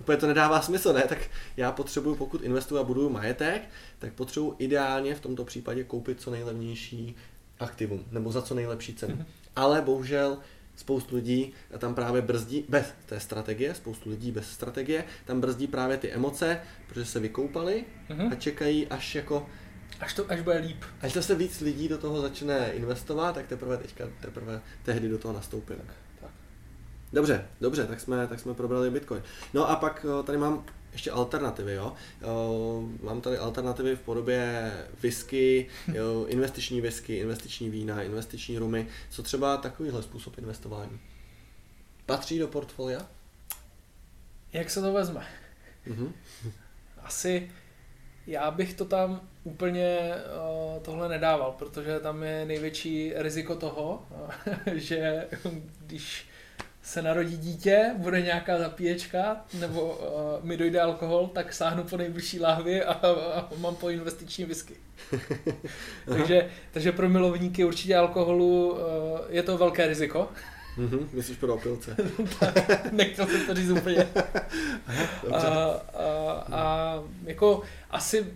Úplně 0.00 0.18
to 0.18 0.26
nedává 0.26 0.62
smysl, 0.62 0.92
ne? 0.92 1.02
Tak 1.02 1.18
já 1.56 1.72
potřebuju, 1.72 2.16
pokud 2.16 2.42
investuju 2.42 2.80
a 2.80 2.84
buduju 2.84 3.08
majetek, 3.10 3.62
tak 3.98 4.12
potřebuju 4.12 4.54
ideálně 4.58 5.14
v 5.14 5.20
tomto 5.20 5.44
případě 5.44 5.84
koupit 5.84 6.20
co 6.20 6.30
nejlevnější 6.30 7.16
aktivum, 7.60 8.04
nebo 8.10 8.32
za 8.32 8.42
co 8.42 8.54
nejlepší 8.54 8.94
cenu. 8.94 9.14
Mhm. 9.14 9.24
Ale 9.56 9.80
bohužel 9.82 10.38
spoustu 10.76 11.16
lidí 11.16 11.52
tam 11.78 11.94
právě 11.94 12.22
brzdí, 12.22 12.64
bez 12.68 12.86
té 13.06 13.20
strategie, 13.20 13.74
spoustu 13.74 14.10
lidí 14.10 14.32
bez 14.32 14.50
strategie, 14.50 15.04
tam 15.24 15.40
brzdí 15.40 15.66
právě 15.66 15.96
ty 15.96 16.10
emoce, 16.12 16.60
protože 16.88 17.04
se 17.04 17.20
vykoupali 17.20 17.84
Mhm. 18.08 18.32
a 18.32 18.34
čekají 18.34 18.86
až 18.86 19.14
jako 19.14 19.46
až, 20.00 20.14
to, 20.14 20.30
až 20.30 20.40
bude 20.40 20.56
líp. 20.58 20.84
Až 21.00 21.12
zase 21.12 21.34
víc 21.34 21.60
lidí 21.60 21.88
do 21.88 21.98
toho 21.98 22.20
začne 22.20 22.72
investovat, 22.72 23.32
tak 23.32 23.46
teprve 23.46 23.76
teďka, 23.76 24.04
teprve 24.20 24.60
tehdy 24.82 25.08
do 25.08 25.18
toho 25.18 25.34
nastoupili. 25.34 25.78
Dobře, 27.12 27.48
dobře, 27.60 27.86
tak 27.86 28.00
jsme, 28.00 28.26
tak 28.26 28.40
jsme 28.40 28.54
probrali 28.54 28.90
Bitcoin. 28.90 29.22
No 29.54 29.70
a 29.70 29.76
pak 29.76 30.04
o, 30.04 30.22
tady 30.22 30.38
mám 30.38 30.64
ještě 30.92 31.10
alternativy, 31.10 31.74
jo. 31.74 31.92
O, 32.24 32.82
mám 33.02 33.20
tady 33.20 33.38
alternativy 33.38 33.96
v 33.96 34.00
podobě 34.00 34.72
whisky, 35.02 35.66
jo, 35.92 36.26
investiční 36.28 36.80
whisky, 36.80 37.16
investiční 37.16 37.70
vína, 37.70 38.02
investiční 38.02 38.58
rumy. 38.58 38.88
Co 39.10 39.22
třeba 39.22 39.56
takovýhle 39.56 40.02
způsob 40.02 40.38
investování? 40.38 41.00
Patří 42.06 42.38
do 42.38 42.48
portfolia? 42.48 43.06
Jak 44.52 44.70
se 44.70 44.80
to 44.80 44.92
vezme? 44.92 45.26
Mhm. 45.86 46.12
Asi 47.02 47.50
já 48.26 48.50
bych 48.50 48.74
to 48.74 48.84
tam 48.84 49.20
úplně 49.44 50.14
uh, 50.76 50.82
tohle 50.82 51.08
nedával, 51.08 51.52
protože 51.58 52.00
tam 52.00 52.22
je 52.22 52.46
největší 52.46 53.12
riziko 53.16 53.56
toho, 53.56 54.06
že 54.74 55.26
když 55.78 56.29
se 56.82 57.02
narodí 57.02 57.36
dítě, 57.36 57.94
bude 57.96 58.20
nějaká 58.20 58.58
zapíječka, 58.58 59.44
nebo 59.60 59.80
uh, 59.82 60.44
mi 60.44 60.56
dojde 60.56 60.80
alkohol, 60.80 61.26
tak 61.34 61.52
sáhnu 61.52 61.84
po 61.84 61.96
nejbližší 61.96 62.40
láhvi 62.40 62.84
a, 62.84 62.92
a 62.92 63.48
mám 63.56 63.76
po 63.76 63.88
investiční 63.88 64.44
whisky. 64.44 64.74
takže, 66.08 66.48
takže 66.72 66.92
pro 66.92 67.08
milovníky 67.08 67.64
určitě 67.64 67.96
alkoholu 67.96 68.72
uh, 68.72 68.78
je 69.28 69.42
to 69.42 69.58
velké 69.58 69.86
riziko. 69.86 70.28
Mhm, 70.76 71.08
myslíš 71.12 71.38
pro 71.38 71.54
opilce. 71.54 71.96
Nechtěl 72.92 73.26
jsem 73.26 73.46
to 73.46 73.54
říct 73.54 73.70
úplně. 73.70 74.06
A, 75.32 75.38
a, 75.38 76.46
a 76.52 76.94
jako 77.24 77.62
asi 77.90 78.26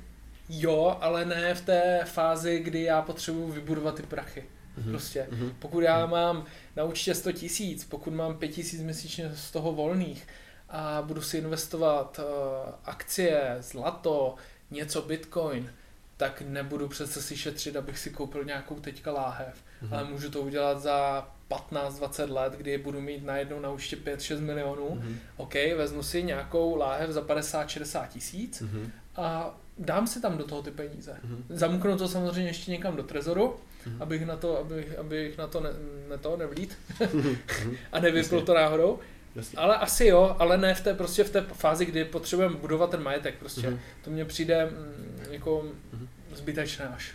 jo, 0.48 0.96
ale 1.00 1.24
ne 1.24 1.54
v 1.54 1.60
té 1.60 2.00
fázi, 2.04 2.58
kdy 2.58 2.82
já 2.82 3.02
potřebuji 3.02 3.50
vybudovat 3.50 3.94
ty 3.94 4.02
prachy. 4.02 4.44
Mhm. 4.76 4.90
Prostě. 4.90 5.26
Mhm. 5.30 5.52
Pokud 5.58 5.80
já 5.80 6.06
mám 6.06 6.44
na 6.76 6.84
účtě 6.84 7.14
100 7.14 7.32
tisíc, 7.32 7.84
pokud 7.84 8.10
mám 8.14 8.36
5 8.36 8.48
tisíc 8.48 8.80
měsíčně 8.82 9.30
z 9.34 9.50
toho 9.50 9.72
volných 9.72 10.26
a 10.68 11.02
budu 11.02 11.22
si 11.22 11.38
investovat 11.38 12.18
uh, 12.18 12.72
akcie, 12.84 13.56
zlato, 13.60 14.34
něco 14.70 15.02
bitcoin, 15.02 15.72
tak 16.16 16.42
nebudu 16.46 16.88
přece 16.88 17.22
si 17.22 17.36
šetřit, 17.36 17.76
abych 17.76 17.98
si 17.98 18.10
koupil 18.10 18.44
nějakou 18.44 18.74
teďka 18.80 19.12
láhev, 19.12 19.54
Mhm. 19.82 19.94
ale 19.94 20.04
můžu 20.04 20.30
to 20.30 20.40
udělat 20.40 20.82
za 20.82 21.28
15-20 21.48 22.30
let, 22.30 22.52
kdy 22.52 22.78
budu 22.78 23.00
mít 23.00 23.24
najednou 23.24 23.60
na 23.60 23.70
účtě 23.70 23.96
5-6 23.96 24.40
milionů. 24.40 24.94
Mhm. 24.94 25.18
OK, 25.36 25.54
vezmu 25.54 26.02
si 26.02 26.22
nějakou 26.22 26.76
láhev 26.76 27.10
za 27.10 27.20
50-60 27.22 28.06
tisíc 28.08 28.60
Mhm. 28.60 28.92
a 29.16 29.54
dám 29.78 30.06
si 30.06 30.20
tam 30.20 30.38
do 30.38 30.44
toho 30.44 30.62
ty 30.62 30.70
peníze. 30.70 31.16
Mhm. 31.24 31.44
Zamknu 31.48 31.98
to 31.98 32.08
samozřejmě 32.08 32.50
ještě 32.50 32.70
někam 32.70 32.96
do 32.96 33.02
trezoru, 33.02 33.54
Mhm. 33.86 34.02
abych 34.02 34.26
na 34.26 34.36
to, 34.36 34.58
abych, 34.58 34.98
abych 34.98 35.38
na 35.38 35.46
to 35.46 35.60
ne, 35.60 35.70
ne 36.10 36.18
to 36.18 36.36
nevlít 36.36 36.78
Mhm. 37.14 37.36
a 37.92 38.00
nevypl 38.00 38.34
Jasně. 38.34 38.46
to 38.46 38.54
náhodou. 38.54 38.98
Jasně. 39.36 39.58
Ale 39.58 39.76
asi 39.76 40.06
jo, 40.06 40.36
ale 40.38 40.58
ne 40.58 40.74
v 40.74 40.80
té, 40.80 40.94
prostě 40.94 41.24
v 41.24 41.30
té 41.30 41.40
fázi, 41.40 41.84
kdy 41.86 42.04
potřebujeme 42.04 42.56
budovat 42.56 42.90
ten 42.90 43.02
majetek 43.02 43.34
prostě. 43.38 43.70
Mhm. 43.70 43.78
To 44.04 44.10
mně 44.10 44.24
přijde 44.24 44.66
mm, 44.66 45.32
jako 45.32 45.64
Mhm. 45.92 46.08
zbytečné 46.34 46.84
až. 46.88 47.12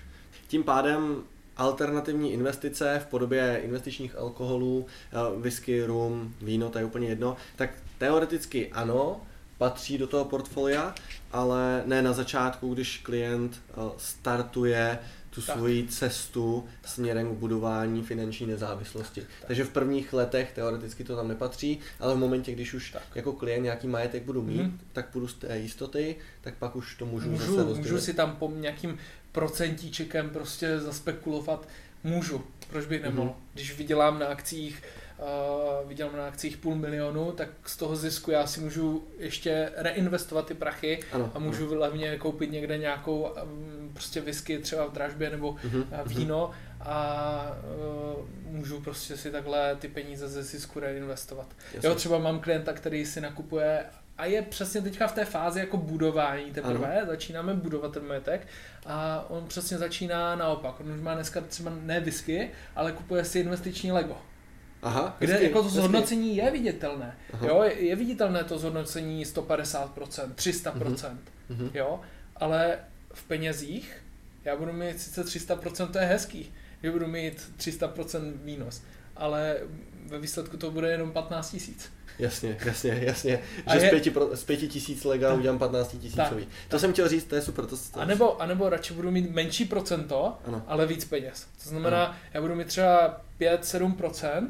Tím 0.47 0.63
pádem 0.63 1.23
alternativní 1.57 2.33
investice 2.33 2.99
v 3.03 3.05
podobě 3.05 3.61
investičních 3.63 4.15
alkoholů, 4.15 4.85
eh, 5.11 5.39
whisky, 5.41 5.83
rum, 5.83 6.35
víno, 6.41 6.69
to 6.69 6.79
je 6.79 6.85
úplně 6.85 7.07
jedno, 7.07 7.37
tak 7.55 7.69
teoreticky 7.97 8.69
ano, 8.71 9.21
patří 9.59 9.97
do 9.97 10.07
toho 10.07 10.25
portfolia, 10.25 10.95
ale 11.31 11.83
ne 11.85 12.01
na 12.01 12.13
začátku, 12.13 12.73
když 12.73 12.97
klient 12.97 13.61
eh, 13.69 13.73
startuje 13.97 14.99
tu 15.29 15.41
Tak. 15.41 15.55
svoji 15.55 15.87
cestu 15.87 16.67
směrem 16.85 17.35
k 17.35 17.39
budování 17.39 18.03
finanční 18.03 18.47
nezávislosti. 18.47 19.23
Takže 19.47 19.63
v 19.63 19.69
prvních 19.69 20.13
letech 20.13 20.51
teoreticky 20.55 21.03
to 21.03 21.15
tam 21.15 21.27
nepatří, 21.27 21.79
ale 21.99 22.15
v 22.15 22.17
momentě, 22.17 22.51
když 22.51 22.73
už 22.73 22.91
Tak. 22.91 23.03
jako 23.15 23.33
klient 23.33 23.63
nějaký 23.63 23.87
majetek 23.87 24.23
budu 24.23 24.41
mít, 24.41 24.61
Mhm. 24.61 24.79
tak 24.93 25.09
půjdu 25.09 25.27
z 25.27 25.33
té 25.33 25.59
jistoty, 25.59 26.15
tak 26.41 26.53
pak 26.55 26.75
už 26.75 26.95
to 26.95 27.05
můžu, 27.05 27.31
zase 27.37 27.49
Můžu, 27.51 27.57
rozdělit. 27.57 27.77
můžu 27.91 27.99
si 28.01 28.13
tam 28.13 28.35
po 28.35 28.51
nějakým 28.55 28.97
procentíčkem 29.31 30.29
prostě 30.29 30.79
zaspekulovat, 30.79 31.67
můžu, 32.03 32.43
proč 32.69 32.85
bych 32.85 33.01
nemohl. 33.03 33.29
Mhm. 33.29 33.39
Když 33.53 33.77
vydělám 33.77 34.19
na 34.19 34.25
akcích 34.27 34.83
uh, 35.21 35.89
vydělám 35.89 36.17
na 36.17 36.27
akcích 36.27 36.57
půl 36.57 36.75
milionu, 36.75 37.31
tak 37.31 37.49
z 37.65 37.77
toho 37.77 37.95
zisku 37.95 38.31
já 38.31 38.47
si 38.47 38.59
můžu 38.59 39.07
ještě 39.17 39.71
reinvestovat 39.75 40.45
ty 40.47 40.53
prachy 40.53 40.99
ano, 41.11 41.31
a 41.33 41.39
můžu 41.39 41.75
levně 41.75 42.17
koupit 42.17 42.51
někde 42.51 42.77
nějakou 42.77 43.21
um, 43.43 43.89
prostě 43.93 44.21
whisky 44.21 44.57
třeba 44.59 44.85
v 44.85 44.91
dražbě 44.93 45.29
nebo 45.29 45.55
Mhm, 45.63 45.77
mhm. 45.91 46.01
víno 46.05 46.51
a 46.81 47.57
uh, 48.17 48.25
můžu 48.51 48.81
prostě 48.81 49.17
si 49.17 49.31
takhle 49.31 49.75
ty 49.75 49.87
peníze 49.87 50.27
ze 50.27 50.43
zisku 50.43 50.79
reinvestovat. 50.79 51.47
Jasně. 51.73 51.89
Jo, 51.89 51.95
třeba 51.95 52.17
mám 52.17 52.39
klienta, 52.39 52.73
který 52.73 53.05
si 53.05 53.21
nakupuje 53.21 53.85
a 54.17 54.25
je 54.25 54.41
přesně 54.41 54.81
teďka 54.81 55.07
v 55.07 55.11
té 55.11 55.25
fázi 55.25 55.59
jako 55.59 55.77
budování 55.77 56.51
teprve, 56.51 56.97
ano. 56.97 57.07
začínáme 57.07 57.53
budovat 57.53 57.93
ten 57.93 58.07
majetek 58.07 58.47
a 58.85 59.25
on 59.29 59.47
přesně 59.47 59.77
začíná 59.77 60.35
naopak. 60.35 60.79
On 60.79 60.91
už 60.91 61.01
má 61.01 61.13
dneska 61.13 61.41
třeba 61.41 61.71
ne 61.81 61.99
whisky, 61.99 62.51
ale 62.75 62.91
kupuje 62.91 63.25
si 63.25 63.39
investiční 63.39 63.91
Lego. 63.91 64.17
Aha, 64.81 65.15
Kde 65.19 65.33
hezky, 65.33 65.45
jako 65.45 65.57
to 65.59 65.63
hezky. 65.63 65.77
zhodnocení 65.79 66.35
je 66.37 66.51
viditelné. 66.51 67.17
Aha. 67.33 67.47
Jo, 67.47 67.63
je, 67.63 67.73
je 67.85 67.95
viditelné 67.95 68.43
to 68.43 68.59
zhodnocení 68.59 69.25
150%, 69.25 70.33
300%, 70.35 71.17
Mhm. 71.49 71.69
jo, 71.73 71.99
ale 72.35 72.77
v 73.13 73.23
penězích 73.23 74.03
já 74.45 74.55
budu 74.55 74.73
mít 74.73 75.01
sice 75.01 75.23
300%, 75.23 75.87
to 75.91 75.97
je 75.97 76.05
hezký, 76.05 76.53
že 76.83 76.91
budu 76.91 77.07
mít 77.07 77.51
300% 77.57 78.33
výnos, 78.43 78.81
ale 79.15 79.57
ve 80.05 80.19
výsledku 80.19 80.57
to 80.57 80.71
bude 80.71 80.91
jenom 80.91 81.11
15 81.11 81.51
tisíc. 81.51 81.91
Jasně, 82.19 82.57
jasně, 82.65 82.99
jasně. 83.05 83.39
A 83.67 83.73
Že 83.77 83.81
je- 83.85 83.87
z, 83.87 83.89
pěti, 83.89 84.09
pro, 84.11 84.35
z 84.35 84.43
pěti 84.43 84.67
tisíc 84.67 85.03
lega 85.03 85.29
Tak. 85.29 85.37
udělám 85.39 85.59
15 85.59 85.97
tisícový. 86.01 86.47
To 86.69 86.79
jsem 86.79 86.93
chtěl 86.93 87.07
říct, 87.09 87.23
to 87.23 87.35
je 87.35 87.41
super. 87.41 87.65
To, 87.65 87.77
to, 87.77 87.99
A 87.99 88.05
nebo, 88.05 88.41
a 88.41 88.45
nebo 88.45 88.69
radši 88.69 88.93
budu 88.93 89.11
mít 89.11 89.31
menší 89.31 89.65
procento, 89.65 90.37
Ano. 90.45 90.63
ale 90.67 90.85
víc 90.87 91.05
peněz. 91.05 91.47
To 91.63 91.69
znamená, 91.69 92.17
já 92.33 92.41
budu 92.41 92.55
mít 92.55 92.67
třeba 92.67 93.21
5-7% 93.39 94.47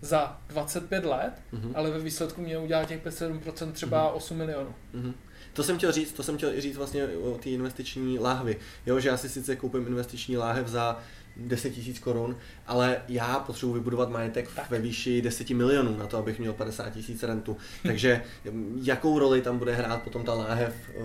za 0.00 0.40
25 0.48 1.04
let, 1.04 1.32
Mhm. 1.52 1.72
ale 1.74 1.90
ve 1.90 1.98
výsledku 1.98 2.40
mě 2.40 2.58
udělá 2.58 2.84
těch 2.84 3.02
5-7% 3.02 3.72
třeba 3.72 4.10
8 4.12 4.36
milionů. 4.36 4.74
Mhm. 4.92 5.14
To 5.52 5.62
jsem 5.64 5.76
chtěl 5.76 5.92
říct, 5.92 6.12
to 6.12 6.22
jsem 6.22 6.36
chtěl 6.36 6.54
i 6.54 6.60
říct 6.60 6.76
vlastně 6.76 7.06
o 7.06 7.38
té 7.42 7.50
investiční 7.50 8.18
láhvy. 8.18 8.56
Jo, 8.86 9.00
že 9.00 9.08
já 9.08 9.16
si 9.16 9.28
sice 9.28 9.56
koupím 9.56 9.86
investiční 9.86 10.36
láhev 10.36 10.68
za 10.68 10.98
10 11.38 11.70
tisíc 11.70 11.98
korun, 11.98 12.36
ale 12.66 13.02
já 13.08 13.38
potřebuji 13.38 13.72
vybudovat 13.74 14.10
majetek 14.10 14.50
Tak. 14.56 14.70
ve 14.70 14.78
výši 14.78 15.22
10 15.22 15.50
milionů 15.50 15.96
na 15.96 16.06
to, 16.06 16.18
abych 16.18 16.38
měl 16.38 16.52
50 16.52 16.90
tisíc 16.90 17.22
rentu. 17.22 17.56
Takže 17.82 18.22
mm, 18.50 18.80
jakou 18.84 19.18
roli 19.18 19.42
tam 19.42 19.58
bude 19.58 19.74
hrát 19.74 20.02
potom 20.02 20.24
ta 20.24 20.34
láhev 20.34 20.74
uh, 20.94 21.04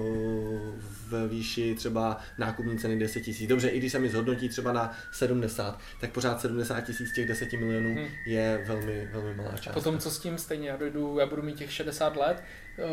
v 1.09 1.27
výši 1.27 1.75
třeba 1.75 2.17
nákupní 2.37 2.77
ceny 2.77 2.99
10 2.99 3.21
tisíc. 3.21 3.49
Dobře, 3.49 3.67
i 3.69 3.79
když 3.79 3.91
se 3.91 3.99
mi 3.99 4.09
zhodnotí 4.09 4.49
třeba 4.49 4.71
na 4.73 4.91
70, 5.11 5.79
tak 6.01 6.11
pořád 6.11 6.41
70 6.41 6.81
tisíc 6.81 7.09
z 7.09 7.13
těch 7.13 7.27
10 7.27 7.53
milionů 7.53 7.93
Hmm. 7.95 8.07
je 8.27 8.63
velmi, 8.67 9.09
velmi 9.13 9.33
malá 9.35 9.51
částka. 9.51 9.73
Potom 9.73 9.97
co 9.99 10.11
s 10.11 10.19
tím 10.19 10.37
stejně, 10.37 10.69
já 10.69 10.77
dojdu, 10.77 11.19
já 11.19 11.25
budu 11.25 11.41
mít 11.41 11.55
těch 11.55 11.71
60 11.71 12.15
let, 12.15 12.43
eh, 12.79 12.83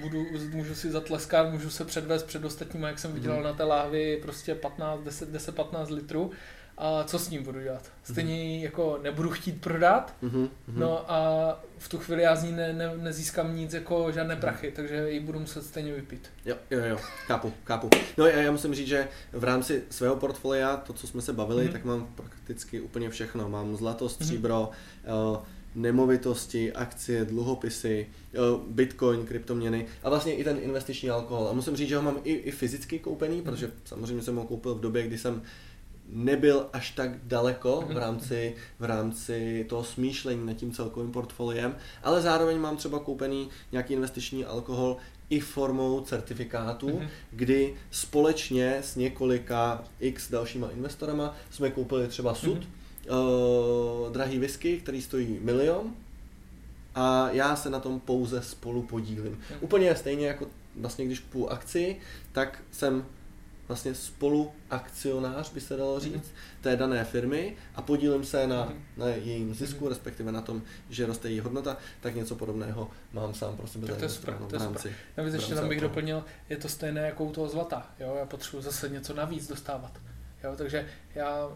budu, 0.00 0.26
můžu 0.50 0.74
si 0.74 0.90
zatleskat, 0.90 1.50
můžu 1.52 1.70
se 1.70 1.84
předvést 1.84 2.22
před 2.22 2.44
ostatníma, 2.44 2.88
jak 2.88 2.98
jsem 2.98 3.12
vydělal 3.12 3.38
Mhm. 3.38 3.46
na 3.46 3.52
té 3.52 3.64
láhvi 3.64 4.18
prostě 4.22 4.54
15, 4.54 5.00
10, 5.04 5.28
10, 5.28 5.54
15 5.54 5.90
litrů. 5.90 6.30
A 6.78 7.04
co 7.04 7.18
s 7.18 7.30
ním 7.30 7.42
budu 7.42 7.60
dělat? 7.60 7.90
Stejně 8.04 8.44
ji 8.56 8.64
jako 8.64 8.98
nebudu 9.02 9.30
chtít 9.30 9.60
prodat, 9.60 10.14
Mhm, 10.22 10.48
mhm. 10.68 10.80
no 10.80 11.12
a 11.12 11.60
v 11.78 11.88
tu 11.88 11.98
chvíli 11.98 12.22
já 12.22 12.36
z 12.36 12.42
ní 12.44 12.52
ne, 12.52 12.72
ne, 12.72 12.92
nezískám 12.96 13.56
nic 13.56 13.72
jako 13.72 14.12
žádné 14.12 14.36
prachy, 14.36 14.72
takže 14.76 15.10
ji 15.10 15.20
budu 15.20 15.38
muset 15.40 15.62
stejně 15.66 15.92
vypít. 15.92 16.30
Jo, 16.44 16.56
jo, 16.70 16.80
jo, 16.84 16.96
chápu, 17.26 17.52
chápu. 17.64 17.90
No 18.18 18.26
já, 18.26 18.38
já 18.40 18.52
musím 18.52 18.74
říct, 18.74 18.88
že 18.88 19.08
v 19.32 19.44
rámci 19.44 19.82
svého 19.90 20.16
portfolia, 20.16 20.76
to, 20.76 20.92
co 20.92 21.06
jsme 21.06 21.22
se 21.22 21.32
bavili, 21.32 21.64
Mhm. 21.64 21.72
tak 21.72 21.84
mám 21.84 22.06
prakticky 22.14 22.80
úplně 22.80 23.10
všechno. 23.10 23.48
Mám 23.48 23.76
zlato, 23.76 24.08
stříbro, 24.08 24.70
eh, 25.04 25.38
nemovitosti, 25.74 26.72
akcie, 26.72 27.24
dluhopisy, 27.24 28.06
eh, 28.34 28.38
bitcoin, 28.68 29.26
kryptoměny 29.26 29.86
a 30.02 30.08
vlastně 30.10 30.34
i 30.34 30.44
ten 30.44 30.58
investiční 30.62 31.10
alkohol. 31.10 31.48
A 31.48 31.52
musím 31.52 31.76
říct, 31.76 31.88
že 31.88 31.96
ho 31.96 32.02
mám 32.02 32.18
i, 32.24 32.32
i 32.32 32.50
fyzicky 32.50 32.98
koupený, 32.98 33.36
Mhm. 33.36 33.44
protože 33.44 33.70
samozřejmě 33.84 34.22
jsem 34.22 34.36
ho 34.36 34.44
koupil 34.44 34.74
v 34.74 34.80
době, 34.80 35.02
kdy 35.06 35.18
jsem 35.18 35.42
nebyl 36.08 36.66
až 36.72 36.90
tak 36.90 37.10
daleko 37.22 37.80
v 37.80 37.88
Mhm. 37.90 37.96
rámci, 37.96 38.54
v 38.78 38.84
rámci 38.84 39.66
toho 39.68 39.84
smýšlení 39.84 40.46
nad 40.46 40.52
tím 40.52 40.72
celkovým 40.72 41.12
portfoliem, 41.12 41.76
ale 42.02 42.22
zároveň 42.22 42.58
mám 42.58 42.76
třeba 42.76 42.98
koupený 42.98 43.48
nějaký 43.72 43.94
investiční 43.94 44.44
alkohol 44.44 44.96
i 45.30 45.40
formou 45.40 46.00
certifikátu, 46.00 46.88
Mhm. 46.98 47.08
kdy 47.30 47.74
společně 47.90 48.76
s 48.82 48.96
několika 48.96 49.84
x 50.00 50.30
dalšíma 50.30 50.68
investorama 50.70 51.34
jsme 51.50 51.70
koupili 51.70 52.08
třeba 52.08 52.34
sud, 52.34 52.58
Mhm. 52.58 52.66
uh, 53.10 54.12
drahý 54.12 54.38
whisky, 54.38 54.78
který 54.80 55.02
stojí 55.02 55.38
milion 55.42 55.92
a 56.94 57.30
já 57.30 57.56
se 57.56 57.70
na 57.70 57.80
tom 57.80 58.00
pouze 58.00 58.42
spolu 58.42 58.82
podílím. 58.82 59.32
Mhm. 59.32 59.58
Úplně 59.60 59.96
stejně 59.96 60.26
jako 60.26 60.46
vlastně 60.76 61.04
když 61.06 61.20
půl 61.20 61.48
akci, 61.50 61.96
tak 62.32 62.62
jsem 62.70 63.04
vlastně 63.74 63.94
spoluakcionář, 63.94 65.52
by 65.52 65.60
se 65.60 65.76
dalo 65.76 66.00
říct, 66.00 66.32
té 66.60 66.76
dané 66.76 67.04
firmy 67.04 67.56
a 67.74 67.82
podílím 67.82 68.24
se 68.24 68.46
na, 68.46 68.64
Mhm. 68.64 68.84
na 68.96 69.06
jejím 69.06 69.54
zisku, 69.54 69.88
respektive 69.88 70.32
na 70.32 70.40
tom, 70.40 70.62
že 70.90 71.06
roste 71.06 71.30
její 71.30 71.40
hodnota, 71.40 71.76
tak 72.00 72.14
něco 72.14 72.36
podobného 72.36 72.90
mám 73.12 73.34
sám 73.34 73.56
pro 73.56 73.66
sebe 73.66 73.86
Tak 73.86 73.96
to 73.96 74.04
je 74.04 74.08
super, 74.08 74.34
to 74.48 74.54
je 74.56 74.58
rámci. 74.58 74.92
Navíc 75.16 75.34
ještě 75.34 75.54
tam 75.54 75.68
bych 75.68 75.78
alkoholu. 75.78 75.88
doplnil, 75.88 76.24
je 76.48 76.56
to 76.56 76.68
stejné 76.68 77.00
jako 77.00 77.24
u 77.24 77.32
toho 77.32 77.48
zlata. 77.48 77.90
Jo? 78.00 78.16
Já 78.18 78.26
potřebuji 78.26 78.62
zase 78.62 78.88
něco 78.88 79.14
navíc 79.14 79.48
dostávat. 79.48 79.92
Jo? 80.44 80.54
Takže 80.56 80.86
já, 81.14 81.48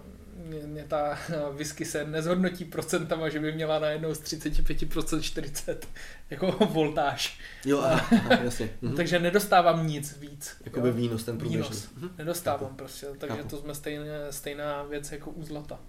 mě, 0.45 0.59
mě 0.67 0.85
ta 0.85 1.19
whisky 1.53 1.85
se 1.85 2.05
nezhodnotí 2.07 2.65
procentama, 2.65 3.29
že 3.29 3.41
by 3.41 3.53
měla 3.53 3.79
najednou 3.79 4.15
z 4.15 4.21
35% 4.23 5.21
40 5.21 5.89
jako 6.31 6.67
voltáž. 6.71 7.41
Jo, 7.65 7.81
aha, 7.81 8.07
aha, 8.13 8.39
jasně. 8.45 8.71
Mhm. 8.83 8.97
Takže 8.97 9.19
nedostávám 9.19 9.87
nic 9.87 10.17
víc. 10.19 10.57
Jakoby 10.65 10.89
jo? 10.89 10.95
výnos 10.95 11.25
ten 11.25 11.39
průběžný. 11.39 11.63
Výnos. 11.63 11.89
Mhm. 11.97 12.11
Nedostávám 12.19 12.61
Chápu. 12.61 12.75
prostě, 12.75 13.07
takže 13.19 13.37
Chápu. 13.37 13.49
to 13.49 13.57
jsme 13.57 13.75
stejně, 13.75 14.05
stejná 14.31 14.83
věc 14.83 15.13
jako 15.13 15.31
u 15.31 15.43
zlata. 15.43 15.81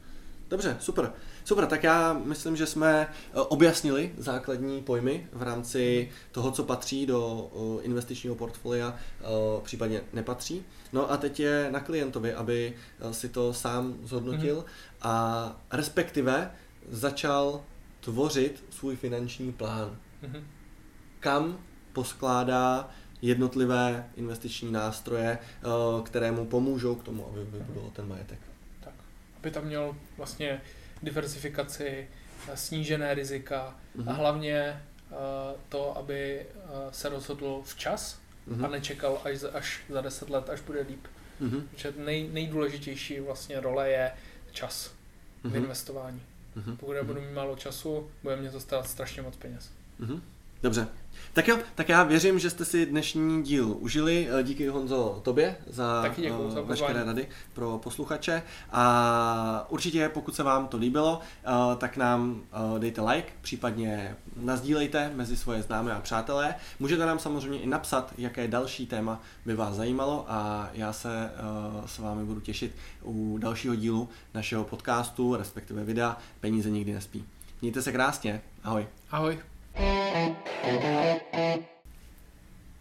Dobře, 0.50 0.78
super. 0.80 1.12
Super, 1.46 1.66
tak 1.66 1.84
já 1.84 2.14
myslím, 2.14 2.56
že 2.56 2.66
jsme 2.66 3.08
eh, 3.08 3.34
objasnili 3.34 4.12
základní 4.18 4.82
pojmy 4.82 5.28
v 5.34 5.44
rámci 5.44 6.10
toho, 6.32 6.52
co 6.52 6.64
patří 6.64 7.06
do 7.06 7.50
eh, 7.54 7.84
investičního 7.84 8.36
portfolia, 8.36 8.96
eh, 9.22 9.26
případně 9.64 10.02
nepatří. 10.14 10.66
No 10.93 11.12
a 11.12 11.17
teď 11.17 11.39
je 11.39 11.71
na 11.71 11.80
klientovi, 11.80 12.34
aby 12.34 12.73
eh, 12.99 13.13
si 13.13 13.30
to 13.30 13.54
sám 13.54 13.97
zhodnotil 14.04 14.56
Mhm. 14.56 14.65
a 15.02 15.62
respektive 15.71 16.52
začal 16.89 17.63
tvořit 18.00 18.63
svůj 18.69 18.96
finanční 18.96 19.52
plán. 19.54 19.98
Mhm. 20.21 20.48
Kam 21.19 21.60
poskládá 21.94 22.90
jednotlivé 23.21 24.10
investiční 24.15 24.71
nástroje, 24.71 25.37
eh, 25.42 25.67
které 26.04 26.31
mu 26.31 26.46
pomůžou 26.46 26.96
k 26.96 27.04
tomu, 27.04 27.27
aby 27.27 27.44
vybudoval 27.44 27.90
ten 27.90 28.08
majetek. 28.08 28.40
Tak, 28.83 28.94
aby 29.37 29.52
tam 29.52 29.63
měl 29.63 29.96
vlastně 30.17 30.62
diversifikaci, 31.04 32.08
eh, 32.52 32.58
snížené 32.58 33.13
rizika 33.13 33.75
Mhm. 33.96 34.10
a 34.10 34.13
hlavně 34.13 34.56
eh, 35.12 35.15
to, 35.69 35.98
aby 35.98 36.46
se 36.92 37.10
rozhodl 37.10 37.62
včas 37.63 38.19
Mhm. 38.50 38.65
a 38.65 38.67
nečekal 38.67 39.21
až 39.23 39.37
za, 39.37 39.52
až 39.52 39.81
za 39.89 40.02
10 40.02 40.29
let, 40.29 40.50
až 40.50 40.62
bude 40.62 40.81
líp. 40.81 41.08
Mm-hmm. 41.41 41.62
Protože 41.71 41.93
nej, 41.97 42.29
nejdůležitější 42.29 43.19
vlastně 43.19 43.60
role 43.60 43.89
je 43.89 44.12
čas 44.52 44.87
mm-hmm. 44.87 45.50
v 45.50 45.54
Mhm. 45.54 45.56
investování. 45.63 46.21
Mm-hmm. 46.58 46.75
Pokud 46.77 46.93
já 46.93 47.04
budu 47.04 47.21
mít 47.21 47.33
málo 47.33 47.56
času, 47.56 48.12
bude 48.23 48.35
mě 48.35 48.52
to 48.52 48.60
stát 48.60 48.87
strašně 48.89 49.21
moc 49.21 49.35
peněz. 49.35 49.71
Mhm. 50.00 50.21
Dobře. 50.62 50.88
Tak 51.34 51.48
jo, 51.48 51.58
tak 51.76 51.90
já 51.90 52.04
věřím, 52.04 52.40
že 52.40 52.50
jste 52.50 52.66
si 52.66 52.86
dnešní 52.86 53.44
díl 53.44 53.76
užili. 53.80 54.28
Eh, 54.40 54.44
Díky 54.44 54.68
Honzo 54.68 55.20
tobě 55.24 55.56
za, 55.68 56.02
Taky 56.02 56.32
eh, 56.32 56.52
za 56.52 56.62
veškeré 56.62 57.04
rady 57.04 57.28
pro 57.54 57.78
posluchače. 57.84 58.44
A 58.72 59.66
určitě, 59.70 60.10
pokud 60.10 60.36
se 60.36 60.44
vám 60.44 60.68
to 60.68 60.78
líbilo, 60.78 61.20
eh, 61.44 61.50
tak 61.78 61.98
nám 61.98 62.42
dejte 62.80 63.02
like, 63.02 63.28
případně 63.42 64.16
nazdílejte 64.36 65.12
mezi 65.16 65.38
svoje 65.38 65.62
známé 65.62 65.94
a 65.94 66.02
přátelé. 66.02 66.56
Můžete 66.80 67.06
nám 67.06 67.20
samozřejmě 67.20 67.60
i 67.60 67.68
napsat, 67.68 68.14
jaké 68.18 68.48
další 68.48 68.86
téma 68.86 69.22
by 69.46 69.56
vás 69.56 69.76
zajímalo 69.76 70.26
a 70.28 70.70
já 70.74 70.94
se 70.94 71.32
s 71.86 72.00
vámi 72.00 72.26
budu 72.26 72.40
těšit 72.40 72.76
u 73.04 73.38
dalšího 73.38 73.76
dílu 73.76 74.10
našeho 74.34 74.64
podcastu, 74.64 75.36
respektive 75.36 75.84
videa 75.84 76.18
Peníze 76.40 76.70
nikdy 76.70 76.94
nespí. 76.94 77.26
Mějte 77.62 77.82
se 77.82 77.92
krásně, 77.92 78.42
ahoj. 78.64 78.88
Ahoj. 79.12 79.40
Thank 79.80 80.36
you. 81.34 81.79